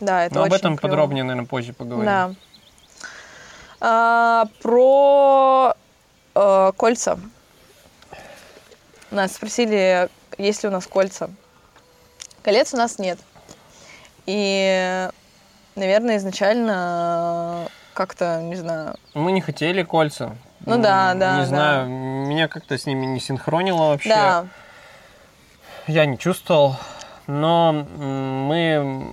Да, 0.00 0.24
это 0.24 0.34
Но 0.34 0.40
об 0.42 0.46
очень 0.46 0.56
этом 0.56 0.76
клёво. 0.78 0.90
подробнее, 0.90 1.24
наверное, 1.24 1.46
позже 1.46 1.72
поговорим. 1.72 2.06
Да. 2.06 2.30
А, 3.80 4.44
про 4.62 5.74
э, 6.34 6.72
кольца. 6.76 7.18
Нас 9.12 9.34
спросили, 9.34 10.08
есть 10.38 10.62
ли 10.62 10.68
у 10.70 10.72
нас 10.72 10.86
кольца. 10.86 11.28
Колец 12.42 12.72
у 12.72 12.78
нас 12.78 12.98
нет. 12.98 13.18
И, 14.24 15.08
наверное, 15.76 16.16
изначально 16.16 17.68
как-то, 17.92 18.40
не 18.40 18.56
знаю, 18.56 18.96
Мы 19.12 19.32
не 19.32 19.42
хотели 19.42 19.82
кольца. 19.82 20.34
Ну 20.64 20.78
да, 20.80 21.12
да, 21.14 21.34
Не 21.34 21.40
да. 21.42 21.46
знаю, 21.46 21.88
меня 21.88 22.48
как-то 22.48 22.78
с 22.78 22.86
ними 22.86 23.04
не 23.04 23.20
синхронило 23.20 23.88
вообще. 23.90 24.08
да, 24.08 24.46
Я 25.86 26.06
не 26.06 26.16
чувствовал, 26.16 26.76
но 27.26 27.72
мы 27.72 29.06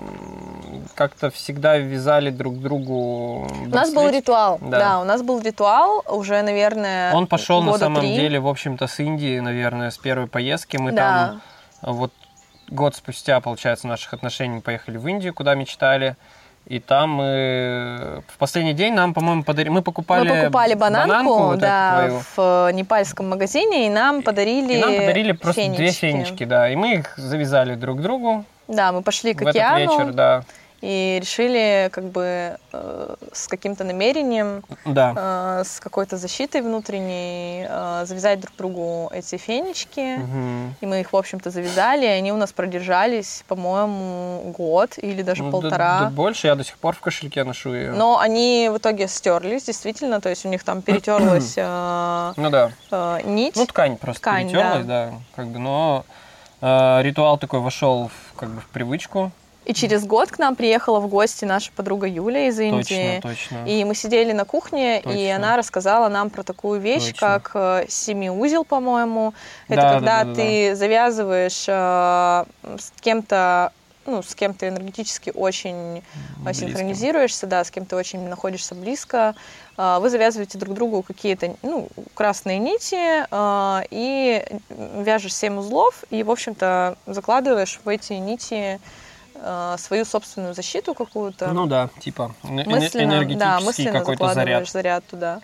как-то 0.95 1.29
всегда 1.29 1.77
вязали 1.77 2.29
друг 2.29 2.60
другу 2.60 3.47
у 3.65 3.69
нас 3.69 3.93
был 3.93 4.10
ритуал. 4.10 4.58
Да. 4.62 4.79
Да. 4.79 4.99
у 5.01 5.03
нас 5.03 5.21
был 5.21 5.41
ритуал 5.41 6.03
уже, 6.08 6.41
наверное, 6.41 7.13
Он 7.13 7.27
пошел 7.27 7.62
на 7.62 7.77
самом 7.77 8.01
три. 8.01 8.15
деле, 8.15 8.39
в 8.39 8.47
общем-то, 8.47 8.88
с 8.88 8.99
Индии, 8.99 9.39
наверное, 9.39 9.89
с 9.91 9.97
первой 9.97 10.27
поездки. 10.27 10.77
Мы 10.77 10.91
Да. 10.91 11.39
там 11.82 11.93
вот 11.93 12.12
год 12.69 12.95
спустя, 12.95 13.39
получается, 13.39 13.88
наших 13.88 14.13
отношений 14.13 14.55
мы 14.55 14.62
поехали 14.62 14.97
в 14.97 15.08
Индию, 15.08 15.34
куда 15.34 15.55
мечтали. 15.55 16.15
И 16.67 16.79
там 16.79 17.10
мы 17.12 18.21
в 18.27 18.38
последний 18.38 18.73
день 18.73 18.93
нам, 18.93 19.15
по-моему, 19.15 19.43
подарили. 19.43 19.69
Мы 19.73 19.82
покупали, 19.82 20.29
Мы 20.29 20.41
покупали 20.41 20.75
бананку, 20.75 21.34
вот 21.45 21.51
эту 21.53 21.62
да, 21.62 22.10
в 22.36 22.67
э, 22.69 22.73
непальском 22.73 23.29
магазине, 23.29 23.88
и 23.88 23.89
нам 23.89 24.21
подарили 24.21 24.73
И 24.73 24.77
нам 24.77 24.93
подарили 24.95 25.32
просто 25.32 25.62
фенечки. 25.62 25.77
две 25.82 25.91
фенечки, 25.91 26.43
да. 26.43 26.69
И 26.69 26.75
мы 26.75 26.95
их 26.95 27.17
завязали 27.17 27.73
друг 27.73 27.97
к 27.99 28.01
другу 28.01 28.45
Да, 28.69 28.91
мы 28.93 29.01
пошли 29.01 29.34
к 29.34 29.39
в 29.39 29.47
этот 29.47 29.55
океану 29.55 29.79
вечер, 29.79 30.13
да. 30.13 30.43
и 30.82 31.17
решили 31.21 31.89
как 31.91 32.05
бы 32.05 32.55
э, 32.71 33.15
с 33.34 33.47
каким-то 33.49 33.84
намерением, 33.84 34.63
Да. 34.86 35.13
э, 35.62 35.63
с 35.65 35.79
какой-то 35.82 36.15
защитой 36.17 36.62
внутренней 36.62 37.65
э, 37.67 38.05
завязать 38.05 38.39
друг 38.39 38.55
другу 38.55 39.10
эти 39.13 39.36
фенечки. 39.38 40.15
Мгм. 40.17 40.75
И 40.79 40.86
мы 40.86 41.01
их, 41.01 41.12
в 41.12 41.17
общем-то, 41.17 41.49
завязали, 41.49 42.05
и 42.05 42.10
они 42.10 42.32
у 42.32 42.38
нас 42.38 42.53
продержались, 42.53 43.43
по-моему, 43.47 44.53
год 44.58 44.97
или 44.97 45.21
даже 45.21 45.43
Ну, 45.43 45.49
да- 45.49 45.51
полтора. 45.51 45.99
да 46.01 46.10
больше, 46.12 46.47
я 46.47 46.55
до 46.55 46.63
сих 46.63 46.77
пор 46.77 46.95
в 46.95 46.99
кошельке 47.01 47.43
ношу 47.43 47.73
ее. 47.73 47.91
Но 47.91 48.19
они 48.19 48.69
в 48.71 48.77
итоге 48.77 49.08
стерлись, 49.10 49.63
действительно, 49.63 50.21
то 50.21 50.29
есть 50.29 50.45
у 50.45 50.49
них 50.49 50.63
там 50.63 50.82
перетерлась 50.84 51.55
э, 51.58 52.34
Ну 52.38 52.49
да. 52.51 52.71
э, 52.91 53.19
нить. 53.25 53.55
Ну, 53.58 53.65
ткань 53.65 53.97
просто 53.97 54.21
Ткань, 54.21 54.47
перетерлась, 54.49 54.86
да. 54.86 55.10
как 55.36 55.47
бы, 55.47 55.60
но 55.60 56.05
э, 56.62 57.02
ритуал 57.02 57.38
такой 57.38 57.60
вошел 57.60 58.10
в, 58.10 58.38
как 58.38 58.50
бы 58.50 58.62
в 58.62 58.67
привычку. 58.67 59.32
И 59.65 59.74
через 59.76 60.04
год 60.04 60.32
к 60.32 60.39
нам 60.39 60.56
приехала 60.56 61.00
в 61.00 61.08
гости 61.08 61.45
наша 61.45 61.72
подруга 61.76 62.08
Юля 62.08 62.48
из 62.48 62.60
Индии. 62.60 63.19
Точно, 63.22 63.62
точно. 63.62 63.69
И 63.69 63.84
мы 63.84 63.93
сидели 63.93 64.32
на 64.32 64.43
кухне, 64.43 65.00
и 65.00 65.04
Точно. 65.04 65.36
она 65.36 65.58
рассказала 65.58 66.10
нам 66.10 66.32
про 66.32 66.41
такую 66.41 66.80
вещь, 66.80 67.12
Точно. 67.12 67.19
как 67.19 67.52
э, 67.54 67.86
семиузел, 67.88 68.63
по-моему. 68.63 69.36
Это 69.67 69.82
Да, 69.82 69.93
когда 69.93 70.24
да, 70.24 70.24
да, 70.24 70.30
да, 70.30 70.36
ты 70.36 70.76
завязываешь 70.76 71.65
э, 71.67 72.45
с 72.80 72.91
кем-то, 73.02 73.72
ну, 74.10 74.22
с 74.24 74.36
кем 74.36 74.54
ты 74.54 74.67
энергетически 74.69 75.32
очень 75.34 75.98
э, 76.00 76.02
Близко. 76.38 76.65
синхронизируешься, 76.65 77.48
да, 77.48 77.63
с 77.63 77.72
кем 77.72 77.86
ты 77.86 77.95
очень 77.95 78.28
находишься 78.28 78.76
близко. 78.76 79.36
Э, 79.78 80.00
Вы 80.00 80.10
завязываете 80.10 80.58
друг 80.58 80.74
другу 80.76 81.02
какие-то 81.04 81.56
ну, 81.62 81.88
красные 82.13 82.60
нити 82.60 83.26
э, 83.30 83.84
и 83.91 84.43
вяжешь 84.69 85.34
семь 85.36 85.58
узлов, 85.58 86.04
и, 86.10 86.24
в 86.24 86.32
общем-то, 86.32 86.98
закладываешь 87.06 87.80
в 87.84 87.88
эти 87.89 88.13
нити 88.13 88.80
э, 89.36 89.76
свою 89.78 90.06
собственную 90.06 90.54
защиту 90.54 90.93
какую-то 90.93 91.48
Ну 91.54 91.65
да, 91.67 91.89
типа 92.00 92.36
эне- 92.43 92.67
мысленно, 92.67 93.04
энергетический 93.13 93.39
да, 93.39 93.60
мысленно 93.62 94.00
какой-то 94.00 94.24
заряд. 94.26 94.36
закладываешь 94.36 94.72
заряд 94.72 95.06
туда. 95.06 95.41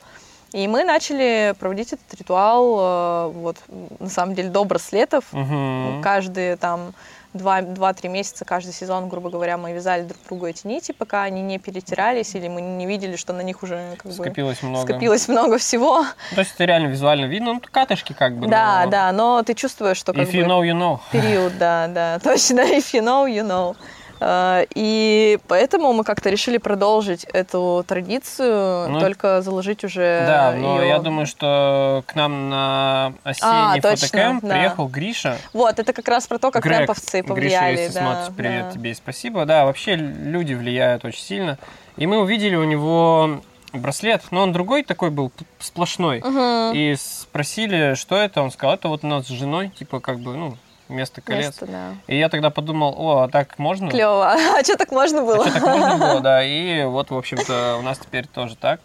И 0.51 0.67
мы 0.69 0.86
начали 0.86 1.54
проводить 1.60 1.91
этот 1.93 2.13
ритуал, 2.17 2.78
э, 2.80 3.32
вот, 3.34 3.58
на 3.99 4.10
самом 4.10 4.36
деле, 4.36 4.49
до 4.49 4.63
браслетов. 4.63 5.25
Мгм. 5.34 6.01
Каждые 6.01 6.56
там 6.56 6.93
два- 7.36 7.62
два-три 7.62 8.10
месяца, 8.10 8.45
каждый 8.45 8.74
сезон, 8.74 9.10
грубо 9.10 9.30
говоря, 9.30 9.58
мы 9.58 9.74
вязали 9.74 10.04
друг 10.04 10.19
другу 10.28 10.48
эти 10.48 10.65
нити, 10.65 10.91
пока 10.91 11.24
они 11.24 11.41
не 11.41 11.60
перетирались, 11.60 12.34
или 12.36 12.48
мы 12.48 12.62
не 12.62 12.86
видели, 12.86 13.15
что 13.15 13.34
на 13.34 13.41
них 13.41 13.62
уже 13.63 13.95
как 13.98 14.06
бы 14.08 14.13
Скопилось 14.13 14.62
много. 14.63 14.88
скопилось 14.88 15.28
много 15.28 15.58
всего. 15.58 16.06
То 16.34 16.39
есть 16.41 16.54
это 16.56 16.65
реально 16.65 16.88
визуально 16.88 17.26
видно, 17.26 17.54
ну, 17.54 17.62
катышки 17.71 18.13
как 18.13 18.38
бы. 18.38 18.48
Да, 18.48 18.84
но 18.86 18.91
да, 18.91 19.12
но 19.12 19.43
ты 19.43 19.54
чувствуешь, 19.54 19.98
что 19.98 20.13
как 20.13 20.24
If 20.24 20.32
бы... 20.32 20.38
you 20.38 20.45
know, 20.48 20.62
you 20.62 20.74
know. 20.78 21.00
период, 21.12 21.58
да, 21.58 21.88
да, 21.88 22.19
точно, 22.24 22.62
if 22.62 22.93
you 22.93 23.02
know, 23.04 23.26
you 23.28 23.45
know. 23.45 23.76
Э, 24.19 24.65
И 24.75 25.39
поэтому 25.47 25.93
мы 25.93 26.04
как-то 26.04 26.30
решили 26.30 26.58
продолжить 26.58 27.25
эту 27.25 27.84
традицию, 27.88 28.89
Ну, 28.89 28.99
только 28.99 29.41
заложить 29.41 29.84
уже 29.84 30.23
Да, 30.28 30.54
но 30.58 30.75
её- 30.82 30.88
я 30.88 30.99
думаю, 30.99 31.25
что 31.25 32.04
к 32.08 32.15
нам 32.15 32.49
на 32.49 33.13
осенний 33.23 33.80
А, 33.80 33.82
точно, 33.82 34.08
фотокэмп 34.08 34.43
да. 34.43 34.49
приехал 34.56 34.88
Гриша. 34.88 35.38
Вот, 35.54 35.80
это 35.80 35.93
как 35.93 36.08
раз 36.08 36.28
про 36.28 36.38
то, 36.38 36.51
как 36.51 36.63
Грег. 36.63 36.88
Гриша, 36.89 37.23
повлияли. 37.28 37.78
если 37.80 37.93
да, 37.93 38.01
смотришь, 38.01 38.36
привет 38.36 38.65
да. 38.67 38.71
тебе 38.71 38.91
и 38.91 38.93
спасибо. 38.93 39.45
Да, 39.45 39.65
вообще 39.65 39.95
люди 39.95 40.54
влияют 40.54 41.06
очень 41.06 41.21
сильно. 41.21 41.58
И 41.97 42.08
мы 42.08 42.19
увидели 42.19 42.56
у 42.56 42.63
него 42.63 43.41
браслет, 43.73 44.21
но 44.32 44.41
он 44.43 44.54
другой 44.54 44.84
такой 44.84 45.10
был, 45.10 45.32
сплошной. 45.60 46.21
Мгм. 46.23 46.73
И 46.73 46.95
спросили, 46.97 47.93
что 47.95 48.15
это, 48.15 48.41
он 48.41 48.51
сказал, 48.51 48.75
это 48.75 48.88
вот 48.88 49.04
у 49.04 49.08
нас 49.08 49.25
с 49.25 49.30
женой, 49.30 49.69
типа 49.69 49.99
как 49.99 50.19
бы, 50.19 50.34
ну, 50.36 50.58
вместо 50.88 51.21
колец. 51.21 51.45
Место, 51.45 51.65
да. 51.67 51.95
И 52.08 52.17
я 52.17 52.30
тогда 52.30 52.50
подумал, 52.50 52.95
о, 52.98 53.24
а 53.24 53.28
так 53.28 53.58
можно? 53.60 53.89
Клево. 53.89 54.32
А 54.58 54.63
что 54.63 54.78
так 54.78 54.91
можно 54.91 55.21
было? 55.24 55.45
А 55.45 55.50
что, 55.50 55.60
так 55.60 55.63
можно 55.63 55.98
было, 55.98 56.19
да. 56.21 56.43
И 56.45 56.84
вот, 56.84 57.10
в 57.12 57.17
общем-то, 57.17 57.78
у 57.80 57.82
нас 57.82 57.98
теперь 58.00 58.28
тоже 58.28 58.56
так. 58.56 58.80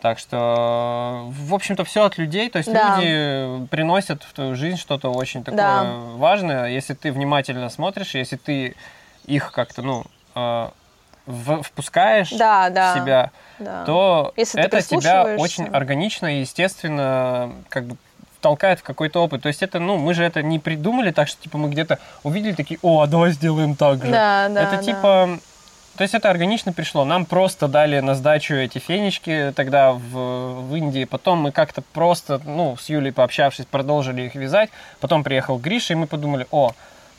Так 0.00 0.18
что, 0.18 1.28
в 1.30 1.54
общем-то, 1.54 1.84
все 1.84 2.04
от 2.04 2.18
людей. 2.18 2.50
То 2.50 2.58
есть 2.58 2.72
Да. 2.72 2.96
люди 2.98 3.66
приносят 3.68 4.24
в 4.24 4.32
твою 4.32 4.56
жизнь 4.56 4.76
что-то 4.76 5.10
очень 5.12 5.44
такое 5.44 5.56
Да. 5.58 5.84
важное. 6.16 6.66
Если 6.70 6.94
ты 6.94 7.12
внимательно 7.12 7.68
смотришь, 7.70 8.14
если 8.16 8.36
ты 8.36 8.74
их 9.26 9.52
как-то, 9.52 9.82
ну, 9.82 10.04
э, 10.34 10.68
в- 11.26 11.62
впускаешь 11.62 12.30
Да, 12.30 12.68
да. 12.70 12.94
в 12.94 12.98
себя, 12.98 13.30
да. 13.60 13.84
то 13.84 14.32
Если 14.36 14.60
это 14.60 14.82
тебя 14.82 15.36
очень 15.38 15.68
органично 15.68 16.26
и 16.36 16.40
естественно 16.40 17.52
как 17.68 17.84
бы 17.84 17.96
толкает 18.42 18.80
в 18.80 18.82
какой-то 18.82 19.22
опыт. 19.22 19.42
То 19.42 19.48
есть 19.48 19.62
это, 19.62 19.78
ну, 19.78 19.96
мы 19.96 20.12
же 20.12 20.22
это 20.22 20.42
не 20.42 20.58
придумали 20.58 21.10
так, 21.12 21.28
что 21.28 21.40
типа 21.42 21.56
мы 21.56 21.70
где-то 21.70 21.98
увидели 22.22 22.52
такие, 22.52 22.78
о, 22.82 23.00
а 23.00 23.06
давай 23.06 23.32
сделаем 23.32 23.74
так 23.76 24.04
же. 24.04 24.10
Да, 24.10 24.48
да, 24.50 24.62
это 24.62 24.76
да. 24.76 24.82
типа, 24.82 25.38
то 25.96 26.02
есть 26.02 26.14
это 26.14 26.30
органично 26.30 26.72
пришло. 26.72 27.04
Нам 27.04 27.26
просто 27.26 27.68
дали 27.68 28.00
на 28.00 28.14
сдачу 28.14 28.54
эти 28.54 28.78
фенечки 28.78 29.52
тогда 29.54 29.92
в, 29.92 30.68
в 30.68 30.74
Индии. 30.74 31.04
Потом 31.04 31.38
мы 31.38 31.52
как-то 31.52 31.82
просто, 31.92 32.40
ну, 32.44 32.76
с 32.78 32.88
Юлей 32.88 33.12
пообщавшись, 33.12 33.66
продолжили 33.66 34.22
их 34.22 34.34
вязать. 34.34 34.70
Потом 35.00 35.22
приехал 35.22 35.58
Гриша, 35.58 35.92
и 35.92 35.96
мы 35.96 36.06
подумали, 36.06 36.46
о, 36.50 36.72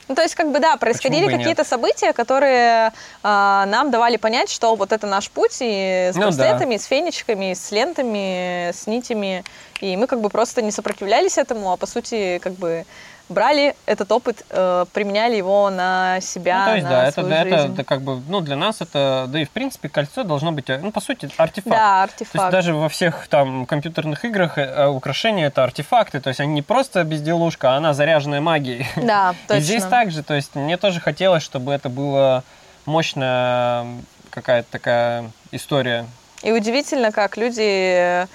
Ну, 0.07 0.15
то 0.15 0.21
есть, 0.21 0.35
как 0.35 0.51
бы, 0.51 0.59
да, 0.59 0.75
происходили 0.77 1.29
какие-то 1.29 1.63
события, 1.63 2.13
которые 2.13 2.91
а, 3.21 3.65
нам 3.67 3.91
давали 3.91 4.17
понять, 4.17 4.49
что 4.49 4.75
вот 4.75 4.91
это 4.91 5.07
наш 5.07 5.29
путь, 5.29 5.57
и 5.59 6.11
с 6.13 6.15
Ну 6.15 6.31
да. 6.31 6.63
и 6.63 6.77
с 6.77 6.85
фенечками, 6.85 7.51
и 7.51 7.55
с 7.55 7.71
лентами, 7.71 8.71
с 8.71 8.87
нитями. 8.87 9.43
И 9.81 9.97
мы 9.97 10.07
как 10.07 10.21
бы 10.21 10.29
просто 10.29 10.61
не 10.61 10.71
сопротивлялись 10.71 11.37
этому, 11.37 11.71
а 11.71 11.77
по 11.77 11.85
сути, 11.85 12.39
как 12.39 12.53
бы 12.53 12.85
брали 13.29 13.75
этот 13.86 14.12
опыт, 14.12 14.45
э, 14.49 14.86
применяли 14.93 15.36
его 15.36 15.69
на 15.69 16.19
себя, 16.21 16.59
Ну, 16.59 16.65
то 16.65 16.73
есть, 16.75 16.83
на 16.83 16.89
да, 16.89 17.03
это, 17.05 17.21
свою 17.21 17.29
это, 17.36 17.57
жизнь. 17.57 17.73
это 17.73 17.83
как 17.83 18.01
бы, 18.01 18.21
ну, 18.27 18.41
для 18.41 18.55
нас 18.55 18.81
это, 18.81 19.25
да 19.27 19.39
и 19.39 19.45
в 19.45 19.49
принципе 19.49 19.89
кольцо 19.89 20.23
должно 20.23 20.51
быть, 20.51 20.69
э, 20.69 20.79
ну, 20.81 20.91
по 20.91 20.99
сути, 21.01 21.29
артефакт. 21.38 21.69
Да, 21.75 21.97
То 21.97 22.03
артефакт. 22.03 22.36
есть 22.36 22.49
даже 22.51 22.73
во 22.73 22.89
всех 22.89 23.27
там 23.27 23.65
компьютерных 23.65 24.25
играх 24.25 24.57
э, 24.57 24.88
украшения 24.88 25.47
это 25.47 25.63
артефакты, 25.63 26.19
то 26.19 26.27
есть 26.29 26.39
они 26.39 26.53
не 26.53 26.62
просто 26.62 27.03
безделушка, 27.03 27.73
а 27.73 27.77
она 27.77 27.93
заряженная 27.93 28.41
магией. 28.41 28.86
Да, 28.95 29.36
точно. 29.47 29.59
И 29.59 29.63
здесь 29.63 29.83
также, 29.83 30.23
то 30.23 30.33
есть 30.33 30.55
мне 30.55 30.77
тоже 30.77 30.99
хотелось, 30.99 31.43
чтобы 31.43 31.71
это 31.73 31.89
была 31.89 32.43
мощная 32.86 33.86
какая-то 34.29 34.67
такая 34.71 35.31
история. 35.51 36.05
И 36.41 36.51
удивительно, 36.51 37.12
как 37.12 37.38
люди 37.38 37.62
э, 37.62 38.27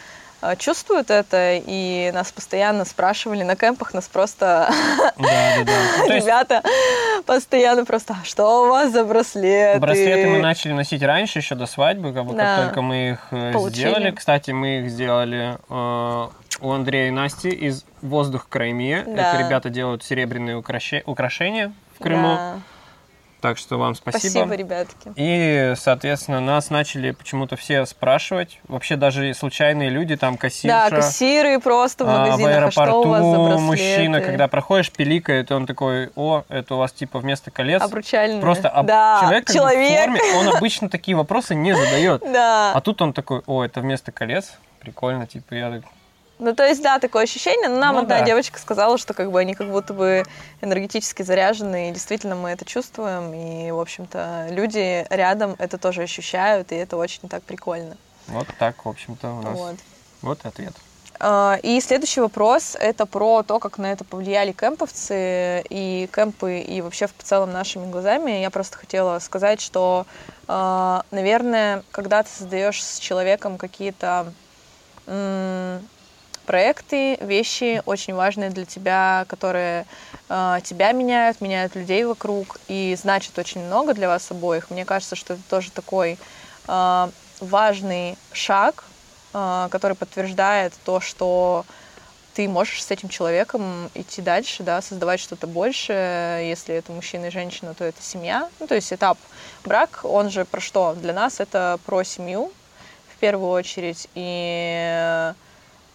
чувствуют 0.58 1.10
это, 1.10 1.54
и 1.66 2.10
нас 2.14 2.30
постоянно 2.32 2.84
спрашивали 2.84 3.42
на 3.42 3.56
кемпах, 3.56 3.92
нас 3.94 4.06
просто 4.08 4.70
Да, 5.16 5.54
да, 5.58 5.64
да. 5.64 6.06
То 6.06 6.12
есть 6.14 6.26
ребята 6.26 6.62
постоянно 7.26 7.84
просто, 7.84 8.16
«А 8.20 8.24
что 8.24 8.64
у 8.64 8.68
вас 8.68 8.92
за 8.92 9.04
браслеты? 9.04 9.80
Браслеты 9.80 10.28
мы 10.28 10.38
начали 10.38 10.72
носить 10.72 11.02
раньше, 11.02 11.38
еще 11.40 11.54
до 11.54 11.66
свадьбы, 11.66 12.12
как, 12.12 12.24
бы, 12.24 12.30
как 12.30 12.38
Да. 12.38 12.64
только 12.64 12.82
мы 12.82 13.10
их 13.10 13.26
э, 13.30 13.52
Получили. 13.52 13.80
сделали. 13.80 14.10
Кстати, 14.12 14.50
мы 14.52 14.80
их 14.80 14.90
сделали 14.90 15.58
э, 15.68 16.28
у 16.60 16.70
Андрея 16.72 17.08
и 17.08 17.10
Насти 17.10 17.48
из 17.50 17.84
«Воздух 18.02 18.48
Крайме». 18.48 18.98
Это 19.06 19.36
ребята 19.38 19.70
делают 19.70 20.04
серебряные 20.04 20.56
украшения 20.56 21.72
в 21.98 22.02
Крыму. 22.02 22.60
Да. 23.40 23.48
Так 23.48 23.58
что 23.58 23.78
вам 23.78 23.94
спасибо. 23.94 24.20
Спасибо, 24.20 24.54
ребятки. 24.54 25.12
И, 25.16 25.74
соответственно, 25.76 26.40
нас 26.40 26.70
начали 26.70 27.12
почему-то 27.12 27.56
все 27.56 27.86
спрашивать. 27.86 28.58
Вообще 28.68 28.96
даже 28.96 29.32
случайные 29.34 29.90
люди, 29.90 30.16
там 30.16 30.34
Да, 30.34 30.40
кассирша. 30.40 30.90
кассиры 30.90 31.60
просто 31.60 32.04
в 32.04 32.08
а, 32.08 32.18
магазинах, 32.18 32.64
а, 32.66 32.70
что 32.70 33.00
у 33.00 33.08
вас 33.08 33.22
за 33.22 33.38
браслеты? 33.38 33.62
мужчина, 33.62 34.20
когда 34.20 34.48
проходишь, 34.48 34.90
пиликает, 34.90 35.50
и 35.50 35.54
он 35.54 35.66
такой, 35.66 36.10
о, 36.16 36.42
это 36.48 36.74
у 36.74 36.78
вас 36.78 36.92
типа 36.92 37.20
вместо 37.20 37.50
колец. 37.50 37.82
Обручальные. 37.82 38.40
Просто 38.40 38.68
об- 38.68 38.86
да. 38.86 39.20
человек, 39.22 39.44
как 39.46 39.54
бы, 39.54 39.60
человек. 39.60 40.00
в 40.00 40.04
форме, 40.04 40.20
он 40.36 40.56
обычно 40.56 40.88
такие 40.88 41.16
вопросы 41.16 41.54
не 41.54 41.74
задает. 41.74 42.22
Да. 42.38 42.72
А 42.74 42.80
тут 42.80 43.00
он 43.00 43.12
такой, 43.12 43.42
о, 43.46 43.64
это 43.64 43.80
вместо 43.80 44.12
колец, 44.12 44.58
прикольно, 44.80 45.26
типа 45.26 45.54
я 45.54 45.70
так, 45.70 45.82
Ну, 46.38 46.54
то 46.54 46.64
есть, 46.64 46.82
да, 46.82 46.98
такое 46.98 47.24
ощущение. 47.24 47.68
Но 47.68 47.78
нам 47.78 47.96
Ну, 47.96 48.02
одна 48.02 48.20
да. 48.20 48.24
девочка 48.24 48.58
сказала, 48.60 48.96
что 48.98 49.12
как 49.14 49.30
бы 49.32 49.40
они 49.40 49.54
как 49.54 49.68
будто 49.70 49.92
бы 49.92 50.24
энергетически 50.60 51.22
заряжены, 51.22 51.88
и 51.90 51.92
действительно 51.92 52.36
мы 52.36 52.50
это 52.50 52.64
чувствуем. 52.64 53.34
И, 53.34 53.70
в 53.72 53.80
общем-то, 53.80 54.46
люди 54.50 55.06
рядом 55.10 55.56
это 55.58 55.78
тоже 55.78 56.02
ощущают, 56.02 56.70
и 56.72 56.76
это 56.76 56.96
очень 56.96 57.28
так 57.28 57.42
прикольно. 57.42 57.96
вот 58.28 58.46
так, 58.58 58.84
в 58.84 58.88
общем-то, 58.88 59.30
у 59.32 59.42
нас. 59.42 59.58
Вот. 59.58 59.76
Вот 60.22 60.44
и 60.44 60.48
ответ. 60.48 60.74
А, 61.20 61.58
И 61.64 61.80
следующий 61.80 62.20
вопрос— 62.20 62.76
это 62.80 63.04
про 63.04 63.42
то, 63.42 63.58
как 63.58 63.78
на 63.78 63.90
это 63.90 64.04
повлияли 64.04 64.52
кемповцы 64.52 65.64
и 65.68 66.08
кемпы, 66.14 66.60
и 66.60 66.80
вообще 66.80 67.08
в 67.08 67.14
целом 67.24 67.50
нашими 67.52 67.90
глазами. 67.90 68.30
Я 68.40 68.50
просто 68.50 68.78
хотела 68.78 69.18
сказать, 69.18 69.60
что, 69.60 70.06
а, 70.46 71.02
наверное, 71.10 71.82
когда 71.90 72.22
ты 72.22 72.28
создаешь 72.30 72.84
с 72.84 73.00
человеком 73.00 73.58
какие-то 73.58 74.32
проекты, 76.48 77.18
вещи 77.20 77.82
очень 77.84 78.14
важные 78.14 78.48
для 78.48 78.64
тебя, 78.64 79.26
которые 79.28 79.84
а, 80.30 80.62
тебя 80.62 80.92
меняют, 80.92 81.42
меняют 81.42 81.76
людей 81.76 82.04
вокруг 82.04 82.58
и 82.68 82.96
значат 82.98 83.38
очень 83.38 83.62
много 83.62 83.92
для 83.92 84.08
вас 84.08 84.30
обоих. 84.30 84.70
Мне 84.70 84.86
кажется, 84.86 85.14
что 85.14 85.34
это 85.34 85.42
тоже 85.50 85.70
такой 85.70 86.16
а, 86.66 87.10
важный 87.40 88.16
шаг, 88.32 88.84
а, 89.34 89.68
который 89.68 89.94
подтверждает 89.94 90.72
то, 90.86 91.00
что 91.00 91.66
ты 92.32 92.48
можешь 92.48 92.82
с 92.82 92.90
этим 92.90 93.10
человеком 93.10 93.90
идти 93.94 94.22
дальше, 94.22 94.62
да, 94.62 94.80
создавать 94.80 95.20
что-то 95.20 95.46
большее. 95.46 96.48
Если 96.48 96.74
это 96.74 96.92
мужчина 96.92 97.26
и 97.26 97.30
женщина, 97.30 97.74
то 97.74 97.84
это 97.84 98.02
семья. 98.02 98.48
Ну, 98.58 98.66
то 98.66 98.74
есть 98.74 98.90
этап 98.90 99.18
брак, 99.64 100.00
он 100.02 100.30
же 100.30 100.46
про 100.46 100.62
что? 100.62 100.94
Для 100.94 101.12
нас 101.12 101.40
это 101.40 101.78
про 101.84 102.04
семью 102.04 102.50
в 103.14 103.18
первую 103.18 103.50
очередь. 103.50 104.08
И 104.14 105.34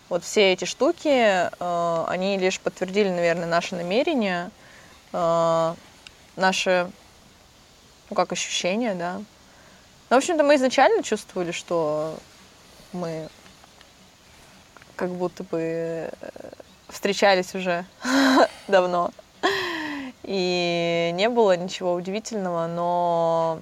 вот 0.09 0.23
все 0.23 0.53
эти 0.53 0.65
штуки, 0.65 1.07
э, 1.07 2.05
они 2.07 2.37
лишь 2.37 2.59
подтвердили, 2.59 3.09
наверное, 3.09 3.47
наше 3.47 3.75
намерение, 3.75 4.51
э, 5.11 5.75
наше, 6.35 6.91
ну, 8.09 8.15
как 8.15 8.31
ощущение, 8.31 8.95
да. 8.95 9.21
Ну, 10.09 10.15
в 10.15 10.17
общем-то, 10.17 10.43
мы 10.43 10.55
изначально 10.55 11.03
чувствовали, 11.03 11.51
что 11.51 12.17
мы 12.91 13.27
как 14.95 15.09
будто 15.09 15.43
бы 15.43 15.59
э, 15.59 16.11
встречались 16.89 17.55
уже 17.55 17.85
давно. 18.67 19.11
И 20.23 21.11
не 21.13 21.27
было 21.29 21.57
ничего 21.57 21.93
удивительного, 21.93 22.67
но 22.67 23.59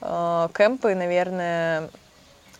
э, 0.00 0.48
кемпы, 0.56 0.94
наверное, 0.94 1.90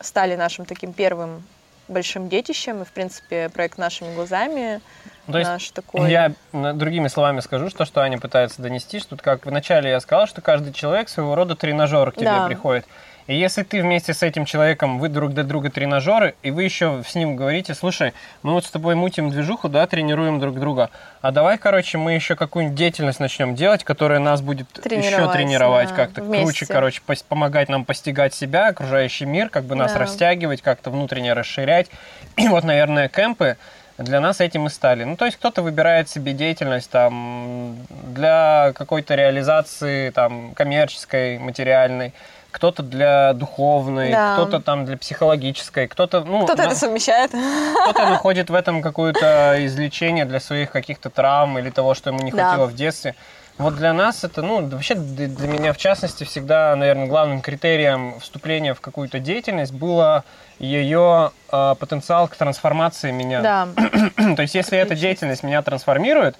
стали 0.00 0.36
нашим 0.36 0.66
таким 0.66 0.92
первым 0.92 1.44
большим 1.88 2.28
детищем, 2.28 2.82
и, 2.82 2.84
в 2.84 2.92
принципе, 2.92 3.48
проект 3.48 3.78
«Нашими 3.78 4.14
глазами» 4.14 4.80
Ну, 5.26 5.32
то 5.32 5.38
есть 5.38 5.50
наш 5.50 5.70
такой... 5.70 6.10
Я 6.10 6.32
на- 6.52 6.74
другими 6.74 7.08
словами 7.08 7.40
скажу, 7.40 7.70
что, 7.70 7.84
что 7.86 8.02
Аня 8.02 8.18
пытается 8.18 8.60
донести, 8.60 9.00
что 9.00 9.16
как 9.16 9.46
вначале 9.46 9.90
я 9.90 10.00
сказал, 10.00 10.26
что 10.26 10.42
каждый 10.42 10.72
человек 10.74 11.08
своего 11.08 11.34
рода 11.34 11.56
тренажер 11.56 12.12
к 12.12 12.16
тебе 12.16 12.26
Да. 12.26 12.46
приходит. 12.46 12.84
И 13.26 13.34
если 13.34 13.62
ты 13.62 13.80
вместе 13.80 14.12
с 14.12 14.22
этим 14.22 14.44
человеком, 14.44 14.98
вы 14.98 15.08
друг 15.08 15.32
для 15.32 15.44
друга 15.44 15.70
тренажеры, 15.70 16.34
и 16.42 16.50
вы 16.50 16.64
еще 16.64 17.02
с 17.08 17.14
ним 17.14 17.36
говорите, 17.36 17.74
слушай, 17.74 18.12
мы 18.42 18.52
вот 18.52 18.66
с 18.66 18.70
тобой 18.70 18.94
мутим 18.96 19.30
движуху, 19.30 19.70
да, 19.70 19.86
тренируем 19.86 20.40
друг 20.40 20.60
друга, 20.60 20.90
а 21.22 21.30
давай, 21.32 21.56
короче, 21.56 21.96
мы 21.96 22.12
еще 22.12 22.36
какую-нибудь 22.36 22.76
деятельность 22.76 23.20
начнем 23.20 23.54
делать, 23.54 23.82
которая 23.82 24.18
нас 24.18 24.42
будет 24.42 24.66
еще 24.76 24.82
Тренировать, 24.82 25.88
да, 25.88 25.94
как-то 25.94 26.20
круче, 26.20 26.42
вместе. 26.42 26.66
короче, 26.66 27.00
пос- 27.06 27.24
помогать 27.26 27.70
нам 27.70 27.86
постигать 27.86 28.34
себя, 28.34 28.68
окружающий 28.68 29.24
мир, 29.24 29.48
как 29.48 29.64
бы 29.64 29.74
нас 29.74 29.94
Да. 29.94 30.00
растягивать, 30.00 30.60
как-то 30.60 30.90
внутренне 30.90 31.32
расширять. 31.32 31.88
И 32.36 32.46
вот, 32.48 32.62
наверное, 32.64 33.08
кемпы 33.08 33.56
для 33.96 34.20
нас 34.20 34.40
этим 34.42 34.66
и 34.66 34.70
стали. 34.70 35.04
Ну, 35.04 35.16
то 35.16 35.24
есть 35.24 35.38
кто-то 35.38 35.62
выбирает 35.62 36.10
себе 36.10 36.32
деятельность 36.32 36.90
там 36.90 37.76
для 38.12 38.72
какой-то 38.74 39.14
реализации 39.14 40.10
там 40.10 40.52
коммерческой, 40.54 41.38
материальной, 41.38 42.12
кто-то 42.54 42.84
для 42.84 43.32
духовной, 43.32 44.12
Да. 44.12 44.34
кто-то 44.34 44.60
там 44.60 44.84
для 44.84 44.96
психологической, 44.96 45.88
кто-то, 45.88 46.20
ну, 46.22 46.44
Кто-то 46.44 46.62
на- 46.62 46.66
это 46.68 46.76
совмещает. 46.76 47.32
кто-то 47.32 48.06
находит 48.08 48.48
в 48.48 48.54
этом 48.54 48.80
какое-то 48.80 49.56
излечение 49.66 50.24
для 50.24 50.38
своих 50.38 50.70
каких-то 50.70 51.10
травм 51.10 51.58
или 51.58 51.70
того, 51.70 51.94
что 51.94 52.10
ему 52.10 52.20
не 52.20 52.30
Да. 52.30 52.44
хватило 52.44 52.66
в 52.66 52.74
детстве. 52.76 53.16
Вот 53.58 53.74
для 53.76 53.92
нас 53.92 54.22
это, 54.24 54.42
ну, 54.42 54.64
вообще 54.68 54.94
для 54.94 55.48
меня 55.48 55.72
в 55.72 55.78
частности 55.78 56.22
всегда, 56.24 56.74
наверное, 56.76 57.06
главным 57.06 57.40
критерием 57.40 58.18
вступления 58.20 58.72
в 58.74 58.80
какую-то 58.80 59.18
деятельность 59.18 59.72
было 59.72 60.22
ее 60.60 61.30
э, 61.52 61.74
потенциал 61.78 62.28
к 62.28 62.36
трансформации 62.36 63.10
меня. 63.10 63.40
Да, 63.42 63.68
То 64.36 64.42
есть 64.42 64.54
если 64.54 64.78
эта 64.78 64.94
деятельность 64.94 65.42
меня 65.42 65.62
трансформирует 65.62 66.36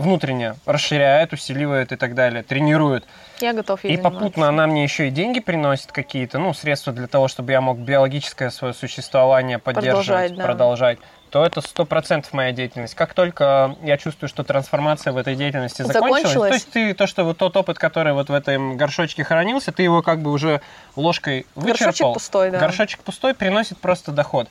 внутренне, 0.00 0.54
расширяет, 0.66 1.32
усиливает 1.32 1.92
и 1.92 1.96
так 1.96 2.14
далее, 2.14 2.42
тренирует, 2.42 3.04
я 3.40 3.52
готов 3.52 3.84
ей 3.84 3.92
и 3.92 3.96
заниматься. 3.96 4.18
попутно 4.18 4.48
она 4.48 4.66
мне 4.66 4.82
еще 4.82 5.08
и 5.08 5.10
деньги 5.10 5.40
приносит 5.40 5.92
какие-то, 5.92 6.38
ну, 6.38 6.52
средства 6.52 6.92
для 6.92 7.06
того, 7.06 7.28
чтобы 7.28 7.52
я 7.52 7.60
мог 7.60 7.78
биологическое 7.78 8.50
свое 8.50 8.74
существование 8.74 9.58
поддерживать, 9.58 10.06
Продолжать, 10.06 10.36
да. 10.36 10.44
продолжать, 10.44 10.98
то 11.30 11.46
это 11.46 11.60
сто 11.60 11.84
процентов 11.84 12.32
моя 12.32 12.52
деятельность. 12.52 12.94
Как 12.94 13.14
только 13.14 13.76
я 13.82 13.96
чувствую, 13.98 14.28
что 14.28 14.42
трансформация 14.42 15.12
в 15.12 15.16
этой 15.16 15.36
деятельности 15.36 15.82
закончилась, 15.82 16.22
Закончилась? 16.22 16.48
то 16.48 16.54
есть 16.54 16.70
ты 16.72 16.94
то, 16.94 17.06
что 17.06 17.24
вот 17.24 17.38
тот 17.38 17.56
опыт, 17.56 17.78
который 17.78 18.12
вот 18.12 18.28
в 18.28 18.34
этом 18.34 18.76
горшочке 18.76 19.22
хранился, 19.22 19.70
ты 19.70 19.84
его 19.84 20.02
как 20.02 20.20
бы 20.20 20.32
уже 20.32 20.60
ложкой 20.96 21.46
вычерпал. 21.54 21.86
Горшочек 21.86 22.12
пустой, 22.14 22.50
да. 22.50 22.58
Горшочек 22.58 23.00
пустой 23.02 23.34
приносит 23.34 23.78
просто 23.78 24.10
доход. 24.10 24.48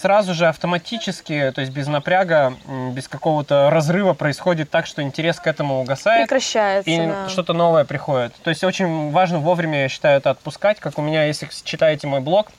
Сразу 0.00 0.32
же 0.32 0.46
автоматически, 0.46 1.50
то 1.52 1.60
есть 1.60 1.72
без 1.72 1.88
напряга, 1.88 2.54
без 2.92 3.08
какого-то 3.08 3.68
разрыва 3.68 4.12
происходит 4.12 4.70
так, 4.70 4.86
что 4.86 5.02
интерес 5.02 5.40
к 5.40 5.48
этому 5.48 5.80
угасает 5.80 6.28
Прекращается, 6.28 6.88
и 6.88 7.04
да. 7.04 7.28
что-то 7.28 7.52
новое 7.52 7.84
приходит. 7.84 8.32
То 8.44 8.50
есть 8.50 8.62
очень 8.62 9.10
важно 9.10 9.40
вовремя, 9.40 9.82
я 9.82 9.88
считаю, 9.88 10.18
это 10.18 10.30
отпускать. 10.30 10.78
Как 10.78 10.98
у 10.98 11.02
меня, 11.02 11.24
если 11.24 11.48
читаете 11.64 12.06
мой 12.06 12.20
блог, 12.20 12.52